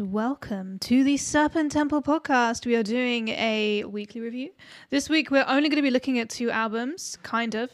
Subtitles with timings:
[0.00, 2.66] and welcome to the Serpent Temple podcast.
[2.66, 4.50] We are doing a weekly review.
[4.90, 7.70] This week, we're only going to be looking at two albums, kind of,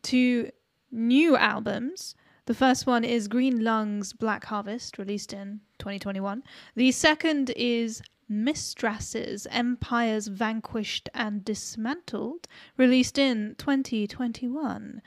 [0.00, 0.52] two
[0.92, 2.14] new albums.
[2.46, 6.44] The first one is Green Lungs Black Harvest, released in 2021.
[6.76, 15.02] The second is Mystras's Empires Vanquished and Dismantled, released in 2021.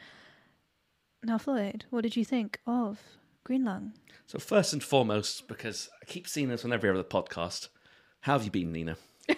[1.23, 2.99] Now, Floyd, what did you think of
[3.47, 3.93] Green Lung?
[4.25, 7.69] So first and foremost, because I keep seeing this on every other podcast,
[8.19, 8.97] how have you been, Nina?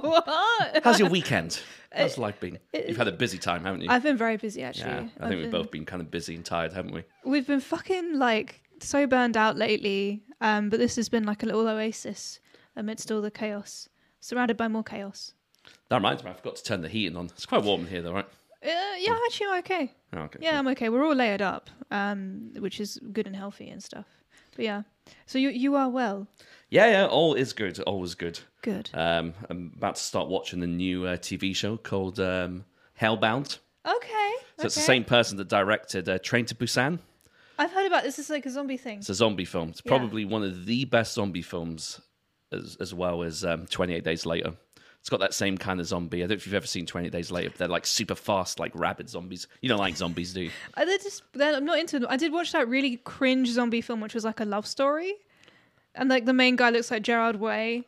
[0.00, 0.80] what?
[0.82, 1.60] How's your weekend?
[1.92, 2.58] How's life been?
[2.74, 3.86] You've had a busy time, haven't you?
[3.88, 4.90] I've been very busy actually.
[4.90, 7.04] yeah, I I've think we've both been kind of busy and tired, haven't we?
[7.24, 10.24] We've been fucking like so burned out lately.
[10.40, 12.40] Um, but this has been like a little oasis
[12.74, 15.34] amidst all the chaos, surrounded by more chaos.
[15.88, 17.26] That reminds me, I forgot to turn the heating on.
[17.26, 18.28] It's quite warm in here, though, right?
[18.64, 19.92] Uh, yeah, actually, I'm okay.
[20.14, 20.38] Oh, okay.
[20.42, 20.88] Yeah, I'm okay.
[20.88, 24.06] We're all layered up, um, which is good and healthy and stuff.
[24.56, 24.82] But yeah,
[25.26, 26.26] so you you are well.
[26.70, 27.06] yeah, yeah.
[27.06, 27.78] All is good.
[27.80, 28.40] All is good.
[28.62, 28.90] Good.
[28.94, 32.64] Um, I'm about to start watching the new uh, TV show called um,
[33.00, 33.58] Hellbound.
[33.86, 34.32] Okay.
[34.58, 36.98] So it's the same person that directed uh, Train to Busan.
[37.60, 38.18] I've heard about this.
[38.18, 38.98] It's like a zombie thing.
[38.98, 39.68] It's a zombie film.
[39.68, 39.90] It's Yeah.
[39.96, 42.00] probably one of the best zombie films,
[42.50, 44.54] as as well as um, Twenty Eight Days Later.
[45.08, 46.18] It's got that same kind of zombie.
[46.18, 47.48] I don't know if you've ever seen Twenty Days Later.
[47.48, 49.46] But they're like super fast, like rabid zombies.
[49.62, 50.50] You don't like zombies, do you?
[50.76, 52.10] Uh, They're just, they're, I'm not into them.
[52.10, 55.14] I did watch that really cringe zombie film, which was like a love story,
[55.94, 57.84] and like the main guy looks like Gerard Way.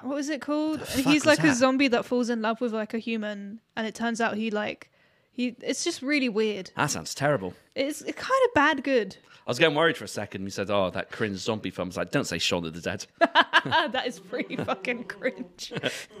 [0.00, 0.80] What was it called?
[0.96, 3.94] and he's like a zombie that falls in love with like a human, and it
[3.94, 4.90] turns out he like
[5.30, 5.54] he.
[5.60, 6.70] It's just really weird.
[6.74, 7.52] That sounds terrible.
[7.74, 9.16] It's, kind of bad good.
[9.46, 10.42] I was getting worried for a second.
[10.44, 12.80] You said, "Oh, that cringe zombie film." I was like, "Don't say Shaun of the
[12.80, 15.72] Dead." that is pretty fucking cringe.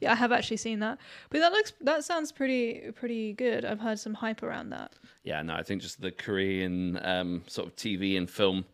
[0.00, 0.98] yeah, I have actually seen that,
[1.28, 3.64] but that looks that sounds pretty pretty good.
[3.64, 4.92] I've heard some hype around that.
[5.22, 8.64] yeah, no, I think just the Korean um, sort of TV and film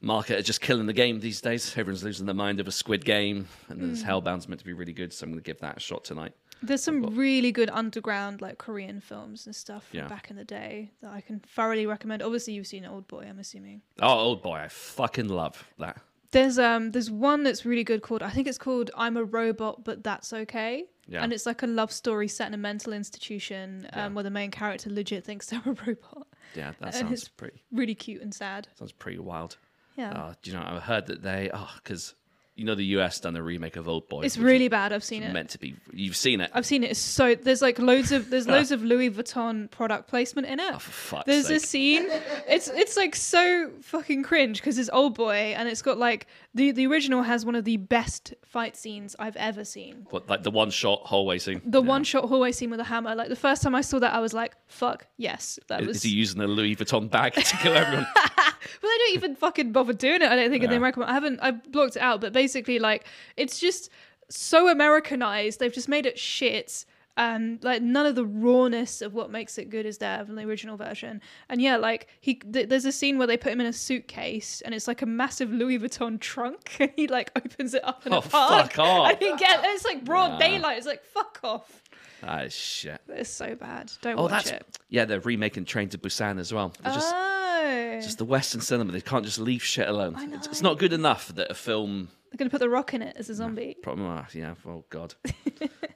[0.00, 1.70] market are just killing the game these days.
[1.76, 3.90] Everyone's losing their mind over Squid Game, and Hmm.
[3.90, 6.04] this Hellbound's meant to be really good, so I'm going to give that a shot
[6.04, 6.34] tonight.
[6.62, 10.08] There's some really good underground like Korean films and stuff from Yeah.
[10.08, 12.22] back in the day that I can thoroughly recommend.
[12.22, 13.82] Obviously, you've seen Old Boy, I'm assuming.
[14.00, 15.98] Oh, old boy, I fucking love that.
[16.32, 19.82] There's um there's one that's really good called I think it's called I'm a Robot
[19.84, 20.84] but That's Okay.
[21.08, 21.24] Yeah.
[21.24, 24.08] And it's like a love story set in a mental institution um, Yeah.
[24.10, 26.28] where the main character legit thinks they're a robot.
[26.54, 28.68] Yeah, that sounds pretty Really cute and sad.
[28.78, 29.56] sounds pretty wild.
[29.96, 30.12] Yeah.
[30.12, 30.62] Uh, do you know?
[30.64, 32.14] I heard that they oh because
[32.60, 34.20] you know the US done a remake of Old Boy.
[34.20, 34.92] it's really bad.
[34.92, 35.32] I've seen it.
[35.32, 35.74] meant to be.
[35.94, 36.50] You've seen it.
[36.52, 36.90] I've seen it.
[36.90, 38.52] It's so there's like loads of there's ah.
[38.52, 40.72] loads of Louis Vuitton product placement in it.
[40.74, 41.56] Oh, for fuck's There's sake.
[41.56, 42.06] a scene.
[42.46, 46.72] It's it's like so fucking cringe because it's old boy and it's got like the
[46.72, 50.06] the original has one of the best fight scenes I've ever seen.
[50.10, 51.62] What, like the one shot hallway scene.
[51.64, 51.88] The Yeah.
[51.88, 53.14] one shot hallway scene with a hammer.
[53.14, 55.96] Like the first time I saw that, I was like, "Fuck yes!" That Is, was.
[55.98, 58.06] is he using a Louis Vuitton bag to kill everyone?
[58.16, 60.30] well, they don't even fucking bother doing it.
[60.30, 60.78] I don't think in the Yeah.
[60.78, 61.04] American.
[61.04, 61.38] I haven't.
[61.40, 62.20] I blocked it out.
[62.20, 63.06] But basically, like,
[63.36, 63.90] it's just
[64.28, 65.60] so Americanized.
[65.60, 66.84] They've just made it shit.
[67.16, 70.42] Um, like none of the rawness of what makes it good is there from the
[70.44, 71.20] original version.
[71.50, 74.62] And yeah, like he, th- there's a scene where they put him in a suitcase,
[74.62, 78.14] and it's like a massive Louis Vuitton trunk, and he like opens it up in
[78.14, 78.72] Oh, a park.
[78.72, 79.10] fuck off.
[79.10, 80.38] And he get, it's like broad Nah.
[80.38, 80.78] daylight.
[80.78, 81.82] It's like fuck off.
[82.22, 83.00] Ah, shit.
[83.08, 83.90] It's so bad.
[84.02, 84.78] Don't Oh, watch that's it.
[84.88, 85.04] yeah.
[85.04, 86.72] They're remaking Train to Busan as well.
[86.82, 88.92] They're just oh, just the Western cinema.
[88.92, 90.16] They can't just leave shit alone.
[90.34, 92.08] It's, it's not good enough that a film.
[92.30, 93.76] They're gonna put the Rock in it as a zombie.
[93.82, 94.54] Problem, ah, yeah.
[94.66, 95.14] Oh God.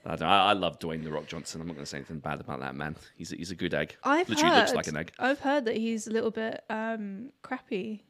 [0.05, 1.61] I, I, I love Dwayne the Rock Johnson.
[1.61, 2.95] I'm not going to say anything bad about that man.
[3.15, 3.95] He's a, he's a good egg.
[4.03, 5.11] I've Literally heard, looks like an egg.
[5.17, 8.03] I've heard that he's a little bit um crappy.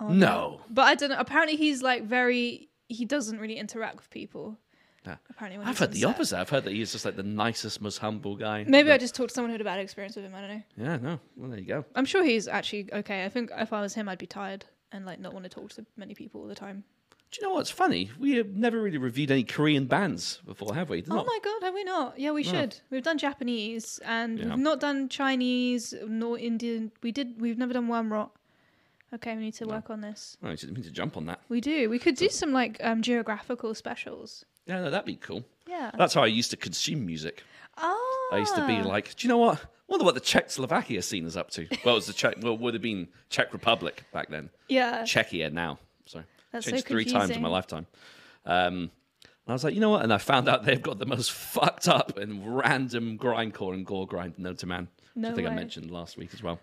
[0.00, 0.60] No.
[0.66, 0.74] that.
[0.74, 1.16] but I don't know.
[1.18, 2.68] Apparently, he's like very.
[2.88, 4.58] He doesn't really interact with people.
[5.06, 5.16] Yeah.
[5.30, 6.08] Apparently, I've heard the set.
[6.10, 6.38] opposite.
[6.38, 8.64] I've heard that he's just like the nicest, most humble guy.
[8.68, 10.34] Maybe But- I just talked to someone who had a bad experience with him.
[10.34, 10.62] I don't know.
[10.76, 11.20] Yeah, no.
[11.36, 11.84] Well, there you go.
[11.94, 13.24] I'm sure he's actually okay.
[13.24, 15.70] I think if I was him, I'd be tired and like not want to talk
[15.72, 16.84] to many people all the time.
[17.30, 18.10] Do you know what's funny?
[18.18, 21.04] We have never really reviewed any Korean bands before, have we?
[21.08, 22.18] Oh Not- my god, have we not?
[22.18, 22.76] Yeah, we should.
[22.90, 24.46] We've done Japanese and Yeah.
[24.48, 26.90] we've not done Chinese nor Indian.
[27.02, 27.40] We did.
[27.40, 28.36] We've never done one rock.
[29.14, 30.36] Okay, we need to work on this.
[30.42, 31.40] I just need to jump on that.
[31.48, 31.88] We do.
[31.88, 34.44] We could do some like um, geographical specials.
[34.66, 35.44] Yeah, no, that'd be cool.
[35.68, 35.90] Yeah.
[35.96, 37.42] That's how I used to consume music.
[37.78, 38.30] Oh.
[38.32, 39.64] I used to be like, do you know what?
[39.88, 41.66] Wonder what the Czechoslovakia scene is up to.
[41.84, 42.36] Well, it was the Czech.
[42.40, 44.50] Well, would have been Czech Republic back then.
[44.68, 45.02] Yeah.
[45.02, 45.78] Czechia now.
[46.52, 47.86] That's so changed three times in my lifetime.
[48.46, 48.90] Um,
[49.24, 50.02] and I was like, you know what?
[50.02, 54.06] And I found out they've got the most fucked up and random grindcore and gore
[54.06, 54.88] grind known to man.
[55.14, 56.60] which No I think I mentioned last week as well.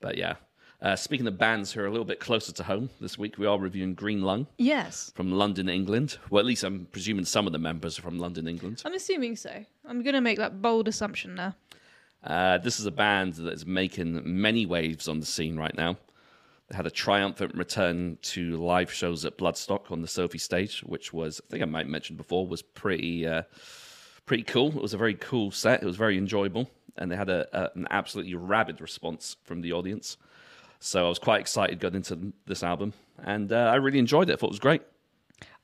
[0.00, 0.34] But yeah.
[0.82, 3.46] Uh, speaking of bands who are a little bit closer to home, this week we
[3.46, 5.10] are reviewing Green Lung Yes.
[5.14, 6.18] from London, England.
[6.28, 8.82] Well, at least I'm presuming some of the members are from London, England.
[8.84, 9.64] I'm assuming so.
[9.86, 11.54] I'm gonna make that bold assumption now.
[12.22, 15.96] Uh, this is a band that is making many waves on the scene right now.
[16.70, 21.40] Had a triumphant return to live shows at Bloodstock on the Sophie stage, which was,
[21.46, 23.42] I think I might mention before, was pretty uh,
[24.26, 24.68] pretty cool.
[24.68, 25.82] It was a very cool set.
[25.82, 29.72] It was very enjoyable, and they had a, a, an absolutely rabid response from the
[29.72, 30.16] audience.
[30.80, 32.92] So I was quite excited going into this album,
[33.22, 34.34] and uh, I really enjoyed it.
[34.34, 34.82] I thought it was great.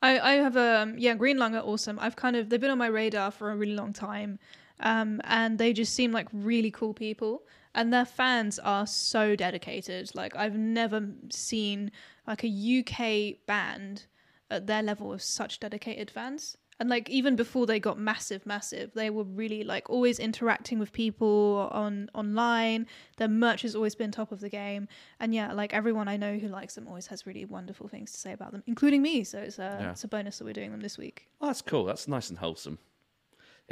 [0.01, 1.99] I, I have a um, yeah, Green Lung are awesome.
[2.01, 4.39] I've kind of they've been on my radar for a really long time,
[4.81, 7.43] um, and they just seem like really cool people.
[7.75, 10.11] And their fans are so dedicated.
[10.15, 11.91] Like I've never seen
[12.27, 12.49] like a
[12.81, 14.07] UK band
[14.51, 16.57] at their level of such dedicated fans.
[16.81, 20.91] And like even before they got massive, massive, they were really like always interacting with
[20.93, 22.87] people on online.
[23.19, 24.89] Their merch has always been top of the game.
[25.21, 28.19] And yeah, like everyone I know who likes them always has really wonderful things to
[28.19, 29.23] say about them, including me.
[29.23, 29.91] So it's a Yeah.
[29.93, 31.29] it's a bonus that we're doing them this week.
[31.41, 31.85] Oh, that's cool.
[31.85, 32.79] That's nice and wholesome.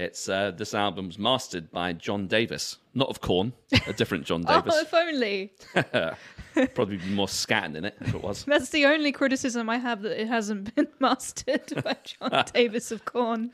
[0.00, 3.52] It's uh, this album's mastered by John Davis, not of Korn,
[3.86, 4.74] a different John Davis.
[4.74, 4.82] Oh, Davis.
[4.82, 5.52] if only.
[6.74, 8.44] Probably be more scatting in it if it was.
[8.48, 13.04] That's the only criticism I have that it hasn't been mastered by John Davis of
[13.04, 13.50] Korn.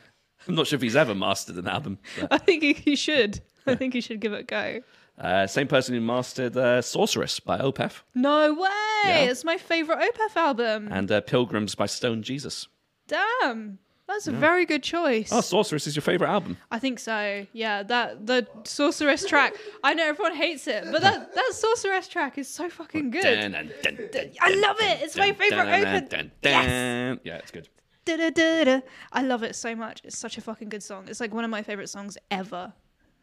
[0.47, 1.99] I'm not sure if he's ever mastered an album.
[2.21, 3.41] but- I think he, he should.
[3.67, 4.81] I think he should give it a go.
[5.19, 8.69] Uh, same person who mastered uh, Sorceress by Opeth No way!
[9.07, 9.19] Yeah.
[9.25, 10.89] It's my favorite Opeth album.
[10.93, 12.69] and uh, Pilgrims by Stoned Jesus.
[13.09, 13.79] Damn,
[14.09, 15.31] that's a very good choice.
[15.33, 16.57] Oh, Sorceress is your favorite album.
[16.71, 17.47] I think so.
[17.53, 19.55] Yeah, that the Sorceress track.
[19.83, 23.23] I know everyone hates it, but that that Sorceress track is so fucking good.
[23.23, 25.03] Dun, dun, dun, dun, I love it.
[25.03, 27.19] It's my favorite dun, Yes.
[27.25, 27.69] Yeah, it's good.
[28.05, 28.83] Da-da-da-da.
[29.13, 30.01] I love it so much.
[30.05, 31.07] It's such a fucking good song.
[31.09, 32.73] It's like one of my favorite songs ever.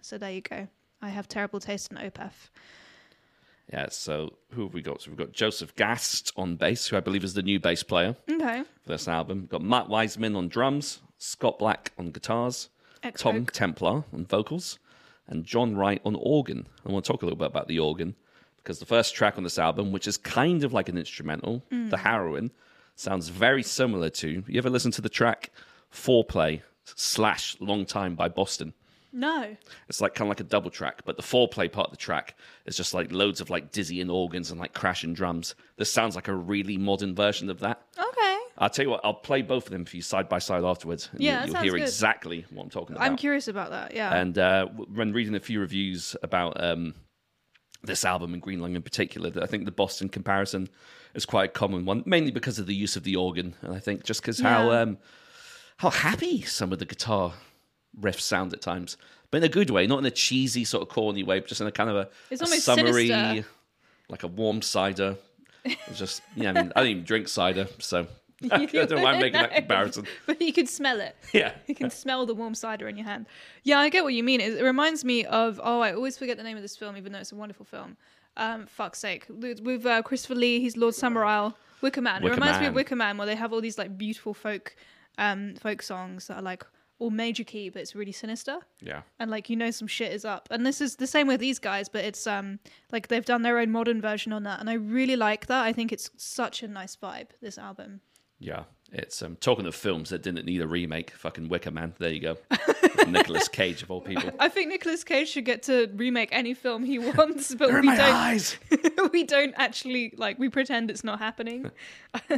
[0.01, 0.67] So there you go.
[1.01, 2.49] I have terrible taste in Opeth.
[3.73, 5.01] Yeah, so who have we got?
[5.01, 8.15] So we've got Joseph Gast on bass, who I believe is the new bass player
[8.29, 8.63] Okay.
[8.83, 9.39] for this album.
[9.41, 12.69] We've got Matt Wiseman on drums, Scott Black on guitars,
[13.17, 13.51] Tom Oak.
[13.51, 14.77] Templar on vocals,
[15.27, 16.67] and John Wright on organ.
[16.85, 18.13] I want to talk a little bit about the organ
[18.57, 21.89] because the first track on this album, which is kind of like an instrumental, Mm.
[21.89, 22.51] The Harrowing,
[22.95, 24.43] sounds very similar to.
[24.47, 25.49] You ever listen to the track
[25.91, 28.73] Foreplay slash Long Time by Boston?
[29.15, 29.55] No.
[29.87, 32.35] It's like kind of like a double track, but the foreplay part of the track
[32.65, 35.53] is just like loads of like dizzying organs and like crashing drums.
[35.77, 37.81] This sounds like a really modern version of that.
[37.97, 38.37] Okay.
[38.57, 41.09] I'll tell you what, I'll play both of them for you side by side afterwards.
[41.11, 41.81] And Yeah, you'll, that you'll sounds hear good.
[41.81, 43.05] exactly what I'm talking about.
[43.05, 43.93] I'm curious about that.
[43.95, 44.15] Yeah.
[44.15, 46.93] And uh, w- when reading a few reviews about um,
[47.83, 50.69] this album and Green Lung in particular, that I think the Boston comparison
[51.13, 53.79] is quite a common one, mainly because of the use of the organ, and I
[53.79, 54.79] think just because how Yeah.
[54.81, 54.97] um,
[55.77, 57.33] how happy some of the guitar
[57.99, 58.97] riffs sound at times,
[59.31, 61.61] but in a good way, not in a cheesy sort of corny way, but just
[61.61, 63.49] in a kind of a, It's a almost summery, sinister.
[64.09, 65.15] like a warm cider.
[65.93, 68.07] Just yeah, I mean, I don't even drink cider, so
[68.51, 70.05] I don't know why I'm making that comparison.
[70.25, 71.15] but you can smell it.
[71.33, 71.53] Yeah.
[71.67, 73.27] You can smell the warm cider in your hand.
[73.63, 74.41] Yeah, I get what you mean.
[74.41, 77.11] It, it reminds me of oh, I always forget the name of this film, even
[77.11, 77.97] though it's a wonderful film.
[78.35, 81.53] Um, fuck's sake, with, uh, Christopher Lee, he's Lord Summerisle.
[81.81, 82.23] Wicker Man.
[82.23, 84.75] Wicker it reminds me of Wicker Man, where they have all these like beautiful folk,
[85.17, 86.65] um, folk songs that are like
[86.99, 89.01] all major key, but it's really sinister Yeah.
[89.19, 91.59] and like you know some shit is up and this is the same with these
[91.59, 92.59] guys but it's um
[92.91, 95.73] like they've done their own modern version on that and i really like that i
[95.73, 97.99] think it's such a nice vibe this album
[98.39, 101.11] Yeah, it's um, talking of films that didn't need a remake.
[101.11, 101.93] Fucking Wicker Man.
[101.97, 102.37] There you go.
[103.07, 104.29] Nicolas Cage of all people.
[104.39, 107.95] i think Nicolas cage should get to remake any film he wants but They're we
[107.95, 108.59] don't
[109.13, 111.69] we don't actually like we pretend it's not happening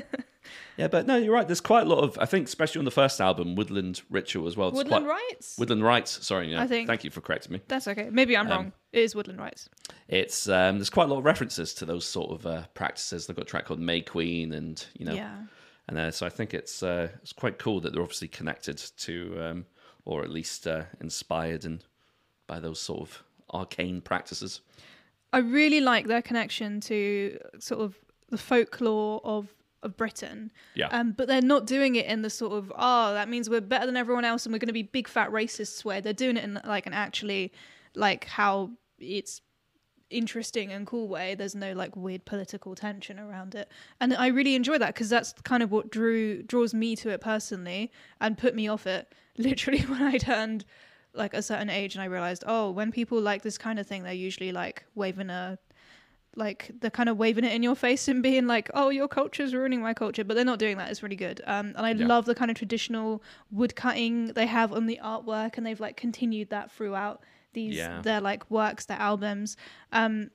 [0.77, 1.48] Yeah, but no, you're right.
[1.48, 2.19] There's quite a lot of.
[2.19, 4.72] I think, especially on the first album, Woodland Ritual as well.
[4.72, 6.24] Woodland quite, rights Woodland Rites.
[6.25, 6.62] Sorry, yeah.
[6.62, 7.62] I think- Thank you for correcting me.
[7.67, 9.69] that's okay maybe Um, i'm wrong it is woodland rites
[10.07, 13.25] It's um, there's quite a lot of references to those sort of uh, practices.
[13.25, 15.36] They've got a track called May Queen, and you know, yeah
[15.88, 19.38] and uh, so I think it's uh, it's quite cool that they're obviously connected to,
[19.43, 19.65] um,
[20.06, 21.84] or at least uh, inspired and
[22.48, 24.62] by those sort of arcane practices.
[25.34, 30.52] I really like their connection to sort of the folklore of of Britain.
[30.74, 30.88] Yeah.
[30.88, 33.86] Um, but they're not doing it in the sort of oh that means we're better
[33.86, 36.02] than everyone else and we're going to be big fat racists way.
[36.02, 37.52] They're doing it in like an actually
[37.96, 39.42] like how it's
[40.15, 41.36] interesting and cool way.
[41.36, 43.69] There's no like weird political tension around it,
[44.00, 47.22] and I really enjoy that because that's kind of what drew draws me to it
[47.22, 47.91] personally
[48.22, 49.13] and put me off it.
[49.38, 50.65] Literally when I turned
[51.13, 54.03] like a certain age and I realized, oh, when people like this kind of thing,
[54.03, 55.57] they're usually like waving a
[56.38, 59.53] like they're kind of waving it in your face and being like, "Oh, your culture's
[59.53, 60.91] ruining my culture," but they're not doing that.
[60.91, 62.05] It's really good, um, and I Yeah.
[62.05, 65.95] love the kind of traditional wood cutting they have on the artwork, and they've like
[65.95, 67.22] continued that throughout
[67.56, 68.02] these Yeah.
[68.04, 69.58] their like works, their albums.
[69.92, 70.30] Um,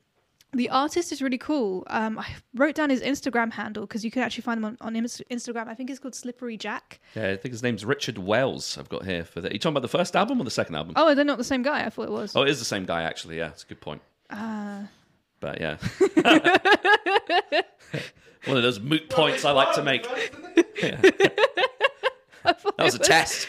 [0.53, 1.85] the artist is really cool.
[1.87, 4.95] Um, I wrote down his Instagram handle because you can actually find him on, on
[4.95, 5.69] Instagram.
[5.69, 6.99] I think it's called Slippery Jack.
[7.15, 8.77] Yeah, I think his name's Richard Wells.
[8.77, 9.53] I've got here for that.
[9.53, 10.95] Are you talking about the first album or the second album?
[10.97, 11.85] Oh, they're not the same guy.
[11.85, 12.35] I thought it was.
[12.35, 13.39] Oh, it is the same guy actually.
[13.39, 14.03] Yeah, it's a good point.
[14.29, 14.87] Uh,
[15.39, 15.77] But yeah.
[18.47, 20.05] One of those moot points I like to make.
[22.45, 23.49] That was a test.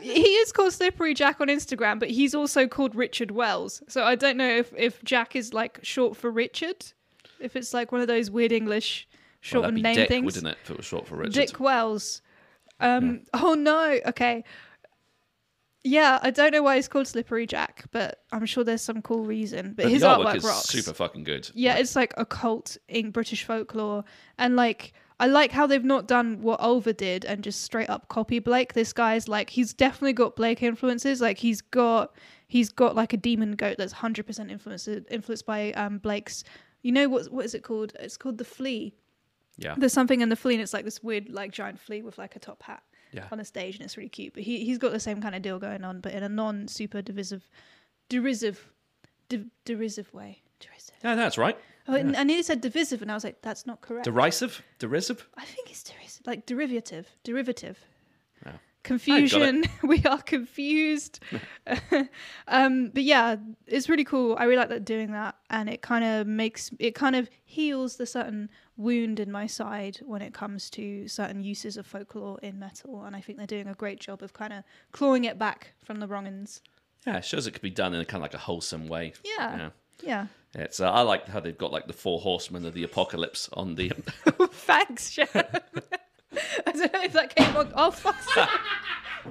[0.00, 3.82] He is called Slippery Jack on Instagram, but he's also called Richard Wells.
[3.88, 6.84] So I don't know if, if Jack is like short for Richard,
[7.40, 9.06] if it's like one of those weird English
[9.52, 10.24] Well, short name Dick, things.
[10.24, 11.32] wouldn't it, if it was short for Richard?
[11.34, 12.22] Dick Wells.
[12.80, 13.22] Um.
[13.34, 13.98] Oh no.
[14.06, 14.44] Okay.
[15.84, 19.24] Yeah, I don't know why he's called Slippery Jack, but I'm sure there's some cool
[19.24, 19.72] reason.
[19.76, 20.68] But, But his artwork artwork is rocks.
[20.68, 21.48] super fucking good.
[21.54, 24.02] Yeah, Like, it's like occult in British folklore,
[24.36, 28.08] and like I like how they've not done what Ulver did and just straight up
[28.08, 28.74] copy Blake.
[28.74, 31.20] This guy's like he's definitely got Blake influences.
[31.22, 32.14] Like he's got
[32.48, 36.44] he's got like a demon goat that's hundred percent influenced influenced by um Blake's.
[36.82, 37.94] You know what what is it called?
[37.98, 38.94] It's called the flea.
[39.56, 39.74] yeah.
[39.78, 42.36] There's something in the flea, and it's like this weird like giant flea with like
[42.36, 42.82] a top hat
[43.12, 43.26] Yeah.
[43.32, 44.34] on a stage, and it's really cute.
[44.34, 46.68] But he he's got the same kind of deal going on, but in a non
[46.68, 47.48] super divisive,
[48.10, 48.68] derisive,
[49.30, 50.42] di- derisive way.
[50.60, 50.94] Derisive.
[51.02, 51.56] Yeah, that's right.
[51.88, 54.04] Oh, and I nearly said divisive, and I was like, that's not correct.
[54.04, 54.62] Derisive?
[54.78, 55.26] Derisive?
[55.36, 57.78] I think it's derisive, like derivative, derivative.
[58.44, 58.52] Yeah.
[58.82, 59.64] Confusion.
[59.82, 61.20] we are confused.
[62.48, 64.36] um, but yeah, it's really cool.
[64.38, 67.96] I really like that doing that, and it kind of makes it kind of heals
[67.96, 72.58] the certain wound in my side when it comes to certain uses of folklore in
[72.58, 75.74] metal, and I think they're doing a great job of kind of clawing it back
[75.84, 76.62] from the wrong ends.
[77.06, 79.12] Yeah, it shows it could be done in a kind of like a wholesome way.
[79.24, 79.56] Yeah.
[79.56, 79.70] Yeah.
[80.02, 80.26] Yeah.
[80.58, 83.74] It's, uh, I like how they've got like the four horsemen of the apocalypse on
[83.74, 83.92] the.
[84.52, 85.28] Thanks, Sharon.
[86.66, 87.72] I don't know if that came on.
[87.74, 88.16] Oh, fuck.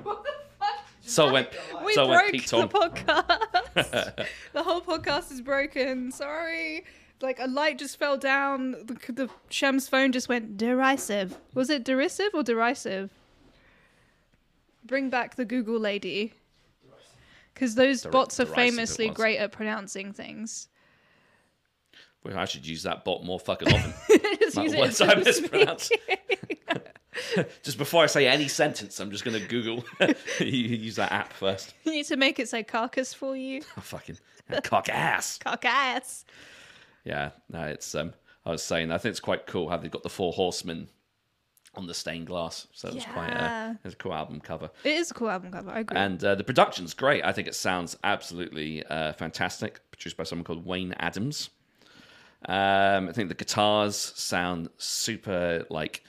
[0.04, 0.88] what the fuck?
[1.02, 1.50] so went.
[1.84, 4.28] We so went broke Pete the podcast.
[4.54, 6.12] the whole podcast is broken.
[6.12, 6.86] Sorry.
[7.22, 8.72] Like a light just fell down.
[8.86, 11.40] The, the Shem's phone just went derisive.
[11.56, 13.10] Was it derisive or derisive?
[14.86, 16.34] Bring back the Google lady.
[17.54, 20.68] Because those bots are famously great at pronouncing things.
[22.26, 23.94] Well, I should use that bot more fucking often.
[24.40, 25.92] Just Like, it words I mispronounce.
[27.64, 29.86] Just before I say any sentence, I'm just going to Google.
[30.40, 31.74] you use that app first.
[31.86, 33.62] You need to make it say carcass for you.
[33.78, 34.18] Oh, fucking
[34.64, 35.38] cock ass.
[35.38, 36.26] Carcass.
[37.06, 37.96] Yeah, no, it's.
[37.96, 38.14] um
[38.46, 40.88] I was saying, I think it's quite cool how they've got the four horsemen
[41.74, 42.68] on the stained glass.
[42.74, 43.30] So it's quite.
[43.30, 43.74] Uh, Yeah.
[43.86, 44.70] it's a cool album cover.
[44.84, 45.72] It is a cool album cover.
[45.72, 45.98] I agree.
[45.98, 47.24] And uh, the production's great.
[47.24, 49.80] I think it sounds absolutely uh, fantastic.
[49.92, 51.50] Produced by someone called Wayne Adams.
[52.48, 56.04] Um, I think the guitars sound super like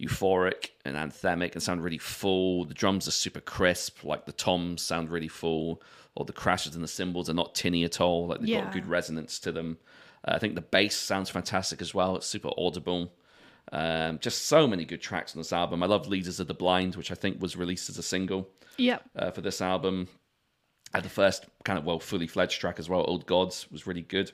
[0.00, 2.64] euphoric and anthemic and sound really full.
[2.64, 4.04] The drums are super crisp.
[4.04, 5.82] Like the toms sound really full.
[6.14, 8.26] Or the crashes and the cymbals are not tinny at all.
[8.26, 8.64] Like they've Yeah.
[8.64, 9.78] got good resonance to them.
[10.26, 12.16] Uh, I think the bass sounds fantastic as well.
[12.16, 13.12] It's super audible.
[13.72, 15.82] Um, just so many good tracks on this album.
[15.82, 19.02] I love Leaders of the Blind, which I think was released as a single yep.
[19.16, 20.08] uh, for this album.
[20.92, 23.04] Had the first kind of well fully fledged track as well.
[23.08, 24.32] Old Gods was really good.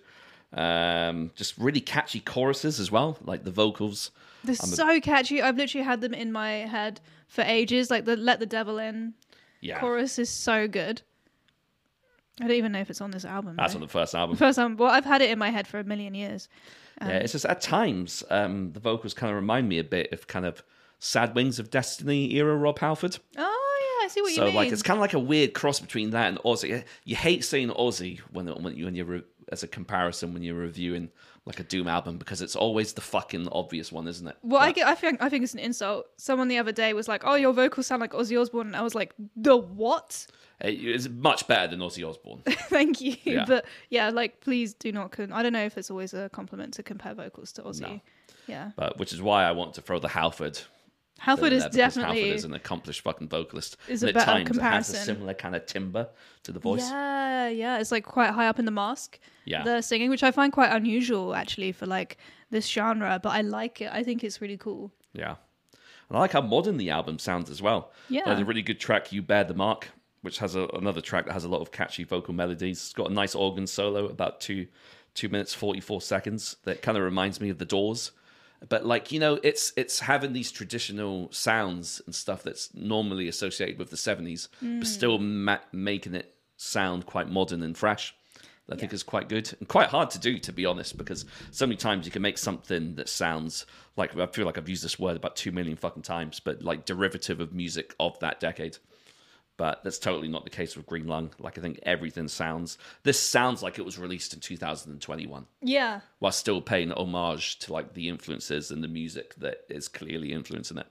[0.52, 4.11] Um, just really catchy choruses as well, like the vocals.
[4.45, 5.43] They're so catchy.
[5.43, 7.90] I've literally had them in my head for ages.
[7.90, 9.14] Like the "Let the Devil In"
[9.61, 11.02] Yeah, chorus is so good.
[12.40, 13.57] I don't even know if it's on this album.
[13.57, 13.78] that's though.
[13.78, 14.37] on the first album.
[14.37, 14.76] First album.
[14.76, 16.49] Well, I've had it in my head for a million years.
[17.02, 20.28] yeah, it's just at times um, the vocals kind of remind me a bit of
[20.28, 20.62] kind of
[21.00, 23.19] Sad Wings of Destiny era Rob Halford.
[23.37, 24.55] Oh yeah, I see what so you mean.
[24.57, 26.85] like it's kind of like a weird cross between that and Ozzy.
[27.05, 30.55] You hate saying Ozzy when when you when you're re- as a comparison when you're
[30.55, 31.11] reviewing
[31.45, 34.37] like a Doom album because it's always the fucking obvious one, isn't it?
[34.43, 34.87] well, I get.
[34.87, 35.23] I think.
[35.23, 36.07] I think it's an insult.
[36.17, 38.83] Someone the other day was like, "Oh, your vocals sound like Ozzy Osbourne," and I
[38.83, 40.26] was like, "The what?"
[40.61, 42.43] it's much better than Ozzy Osbourne.
[42.47, 43.17] Thank you.
[43.25, 43.45] Yeah.
[43.47, 45.12] But yeah, like please do not.
[45.12, 47.81] Con- I don't know if it's always a compliment to compare vocals to Ozzy.
[47.83, 48.00] No.
[48.47, 50.61] Yeah, but which is why I want to throw the Halford.
[51.19, 53.77] Halford is definitely Halford is an accomplished fucking vocalist.
[53.89, 56.09] is and a at times it has a similar kind of timbre
[56.45, 56.89] to the voice.
[56.89, 57.79] Yeah, yeah.
[57.79, 59.19] It's like quite high up in the mask.
[59.45, 59.65] Yeah.
[59.65, 62.19] The singing, which I find quite unusual actually for like
[62.51, 63.91] this genre, but I like it.
[63.93, 64.93] I think it's really cool.
[65.13, 65.35] Yeah.
[66.09, 67.93] And I like how modern the album sounds as well.
[68.09, 68.23] Yeah.
[68.25, 69.89] There's a really good track, You Bear the Mark,
[70.23, 72.79] which has a, another track that has a lot of catchy vocal melodies.
[72.79, 74.69] It's got a nice organ solo, about two
[75.15, 76.57] two minutes forty four seconds.
[76.65, 78.13] That kind of reminds me of the Doors.
[78.69, 83.79] But like you know, it's it's having these traditional sounds and stuff that's normally associated
[83.79, 84.87] with the seventies, but mm.
[84.87, 88.15] still ma- making it sound quite modern and fresh.
[88.71, 91.67] I think is quite good and quite hard to do, to be honest, because so
[91.67, 93.65] many times you can make something that sounds
[93.97, 96.85] like I feel like I've used this word about two million fucking times, but like
[96.85, 98.77] derivative of music of that decade.
[99.59, 101.31] But that's totally not the case with Green Lung.
[101.38, 102.79] Like I think everything sounds.
[103.03, 106.00] This sounds like it was released in 2021, Yeah.
[106.21, 110.79] while still paying homage to like the influences and the music that is clearly influencing
[110.79, 110.87] it.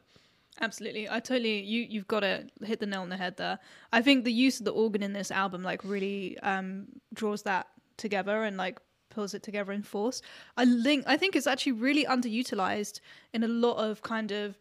[0.59, 1.07] Absolutely.
[1.09, 3.59] I totally you you've got to hit the nail on the head there.
[3.93, 7.67] I think the use of the organ in this album like really um draws that
[7.95, 10.21] together and like pulls it together in force.
[10.57, 12.99] I think I think it's actually really underutilized
[13.33, 14.57] in a lot of kind of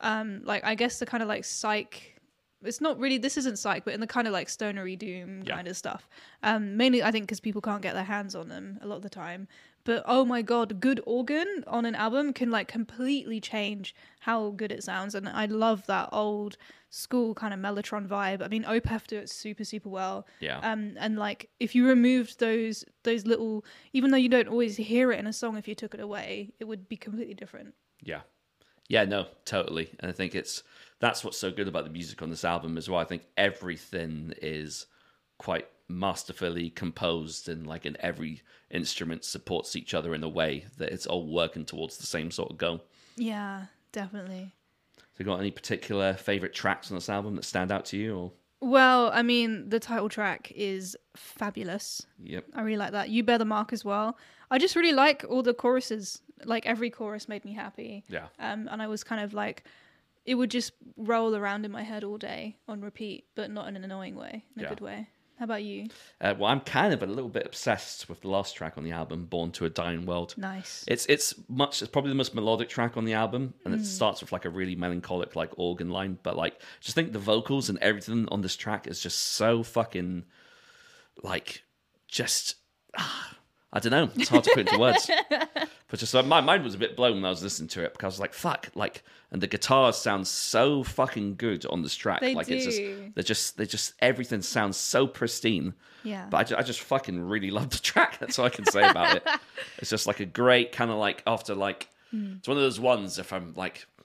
[0.00, 2.13] um like I guess the kind of like psych
[2.66, 5.54] it's not really this isn't psych but in the kind of like stonery doom Yeah.
[5.56, 6.08] kind of stuff
[6.42, 9.02] um mainly i think because people can't get their hands on them a lot of
[9.02, 9.46] the time
[9.84, 14.72] but oh my god good organ on an album can like completely change how good
[14.72, 16.56] it sounds and i love that old
[16.90, 20.58] school kind of mellotron vibe i mean opeth do it super super well Yeah.
[20.62, 25.10] um and like if you removed those those little even though you don't always hear
[25.12, 28.20] it in a song if you took it away it would be completely different Yeah.
[28.88, 29.90] Yeah, no, totally.
[30.00, 30.62] And I think it's
[31.00, 33.00] that's what's so good about the music on this album as well.
[33.00, 34.86] I think everything is
[35.38, 40.90] quite masterfully composed and like in every instrument supports each other in a way that
[40.92, 42.82] it's all working towards the same sort of goal.
[43.16, 44.50] yeah definitely
[44.96, 48.16] So you got any particular favorite tracks on this album that stand out to you
[48.16, 48.32] or
[48.64, 52.06] Well, I mean, the title track is fabulous.
[52.22, 52.46] Yep.
[52.54, 53.10] I really like that.
[53.10, 54.16] You Bear the Mark as well.
[54.50, 56.22] I just really like all the choruses.
[56.46, 58.04] Like every chorus made me happy.
[58.08, 58.28] Yeah.
[58.38, 59.64] Um, and I was kind of like,
[60.24, 63.76] it would just roll around in my head all day on repeat, but not in
[63.76, 64.68] an annoying way, in a Yeah.
[64.70, 65.08] good way.
[65.38, 65.88] How about you?
[66.20, 68.92] Uh, well, I'm kind of a little bit obsessed with the last track on the
[68.92, 70.84] album, "Born to a Dying World." Nice.
[70.86, 71.82] It's it's much.
[71.82, 74.50] It's probably the most melodic track on the album, and it starts with like a
[74.50, 76.18] really melancholic like organ line.
[76.22, 80.24] But like, just think the vocals and everything on this track is just so fucking
[81.22, 81.64] like
[82.06, 82.54] just.
[82.96, 83.36] ah,
[83.72, 84.08] I don't know.
[84.14, 85.10] It's hard to put into words.
[85.94, 87.92] But just like, my mind was a bit blown when I was listening to it
[87.92, 91.94] because I was like, "Fuck!" Like, and the guitars sound so fucking good on this
[91.94, 92.20] track.
[92.20, 93.12] They like, it's just do.
[93.14, 95.72] they're just they just everything sounds so pristine.
[96.02, 96.26] Yeah.
[96.28, 98.18] But I just, I just fucking really love the track.
[98.18, 99.28] That's all I can say about it.
[99.78, 102.34] It's just like a great kind of like after like Hmm.
[102.38, 103.20] it's one of those ones.
[103.20, 104.04] If I'm like, I'm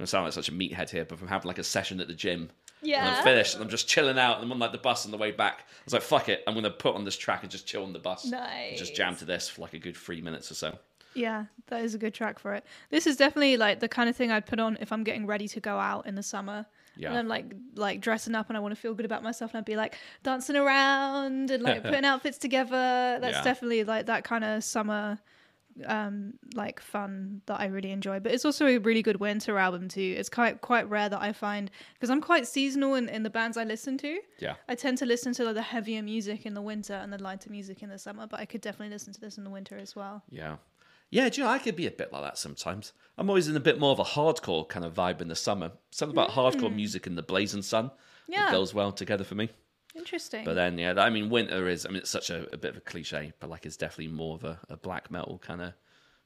[0.00, 2.06] gonna sound like such a meathead here, but if I'm having like a session at
[2.08, 2.50] the gym.
[2.82, 3.16] And Yeah.
[3.16, 5.16] I'm finished and I'm just chilling out and I'm on like the bus on the
[5.16, 5.60] way back.
[5.60, 7.94] I was like, fuck it, I'm gonna put on this track and just chill on
[7.94, 8.30] the bus.
[8.30, 10.76] And just jam to this for like a good three minutes or so.
[11.14, 12.64] Yeah, that is a good track for it.
[12.90, 15.48] This is definitely like the kind of thing I'd put on if I'm getting ready
[15.48, 16.66] to go out in the summer.
[16.96, 17.08] Yeah.
[17.10, 19.58] And I'm like like dressing up and I want to feel good about myself and
[19.58, 23.18] I'd be like dancing around and like putting outfits together.
[23.20, 23.42] That's Yeah.
[23.44, 25.18] definitely like that kind of summer
[25.86, 28.20] um like fun that I really enjoy.
[28.20, 30.14] But it's also a really good winter album too.
[30.16, 33.56] It's quite quite rare that I find because I'm quite seasonal in, in the bands
[33.56, 34.20] I listen to.
[34.38, 34.54] Yeah.
[34.68, 37.50] I tend to listen to like, the heavier music in the winter and the lighter
[37.50, 39.96] music in the summer, but I could definitely listen to this in the winter as
[39.96, 40.22] well.
[40.30, 40.56] Yeah.
[41.14, 42.92] Yeah, do you know, I could be a bit like that sometimes.
[43.16, 45.70] I'm always in a bit more of a hardcore kind of vibe in the summer.
[45.92, 47.92] Something about hardcore music in the blazing sun.
[48.26, 48.48] Yeah.
[48.48, 49.48] It goes well together for me.
[49.94, 50.44] Interesting.
[50.44, 52.78] But then, yeah, I mean, winter is, I mean, it's such a, a bit of
[52.78, 55.74] a cliche, but like it's definitely more of a, a black metal kind of,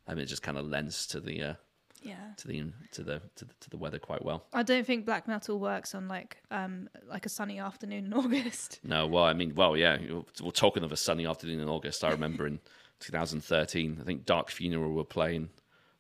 [0.06, 1.54] I mean, it just kind of lends to the, uh,
[2.02, 2.32] yeah.
[2.38, 4.46] to the, to the, to the, to the weather quite well.
[4.54, 8.80] I don't think black metal works on like um like a sunny afternoon in August.
[8.82, 9.98] No, well, I mean, well, yeah,
[10.42, 12.04] we're talking of a sunny afternoon in August.
[12.04, 12.60] I remember in
[13.00, 15.50] 2013, I think Dark Funeral were playing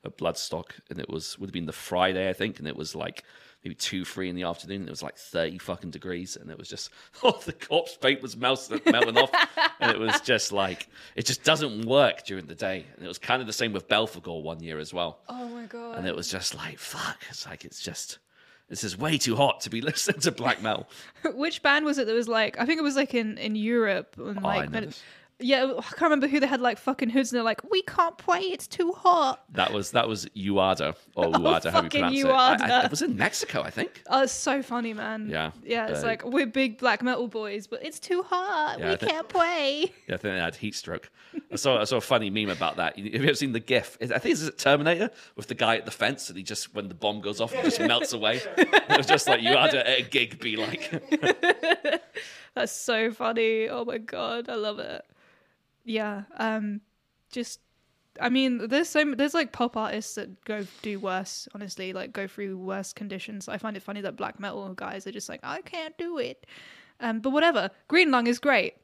[0.04, 2.94] at Bloodstock, and it was, would have been the Friday, I think, and it was
[2.94, 3.24] like,
[3.64, 4.82] maybe two, three in the afternoon.
[4.86, 6.90] It was like 30 fucking degrees, and it was just,
[7.24, 9.30] oh, the corpse paint was melting, melting off.
[9.80, 12.84] And it was just like, it just doesn't work during the day.
[12.96, 15.20] And it was kind of the same with Belphegor one year as well.
[15.28, 15.98] Oh my god.
[15.98, 17.18] And it was just like, fuck.
[17.30, 18.18] It's like, it's just,
[18.68, 20.88] this is way too hot to be listening to black metal.
[21.34, 24.14] Which band was it that was like I think it was like in in Europe
[24.18, 25.02] and Oh, I like know but- this.
[25.40, 28.18] Yeah, I can't remember who they had like fucking hoods and they're like, We can't
[28.18, 29.44] play, it's too hot.
[29.52, 32.26] That was that was Uada or oh, Uada, how you fucking pronounce it.
[32.26, 34.02] I- I- it was in Mexico, I think.
[34.08, 35.28] Oh, it's so funny, man.
[35.30, 38.78] Yeah, Yeah, it's but- like we're big black metal boys, but it's too hot.
[38.78, 39.92] Yeah, we think- can't play.
[40.08, 41.10] Yeah, I think they had heat stroke.
[41.52, 42.96] I saw I saw a funny meme about that.
[42.96, 43.96] Have you ever seen the GIF?
[44.00, 46.94] I think it's Terminator with the guy at the fence, and he just when the
[46.94, 48.40] bomb goes off, he just melts away.
[48.56, 50.90] It was just like Uada at a gig, be like,
[52.54, 53.68] That's so funny.
[53.68, 55.04] Oh my god, I love it.
[55.88, 56.82] Yeah, um,
[57.32, 57.60] just
[58.20, 61.48] I mean, there's so there's like pop artists that go do worse.
[61.54, 63.48] Honestly, like go through worse conditions.
[63.48, 66.46] I find it funny that black metal guys are just like, I can't do it.
[67.00, 67.70] Um, but whatever.
[67.86, 68.74] Green Lung is great.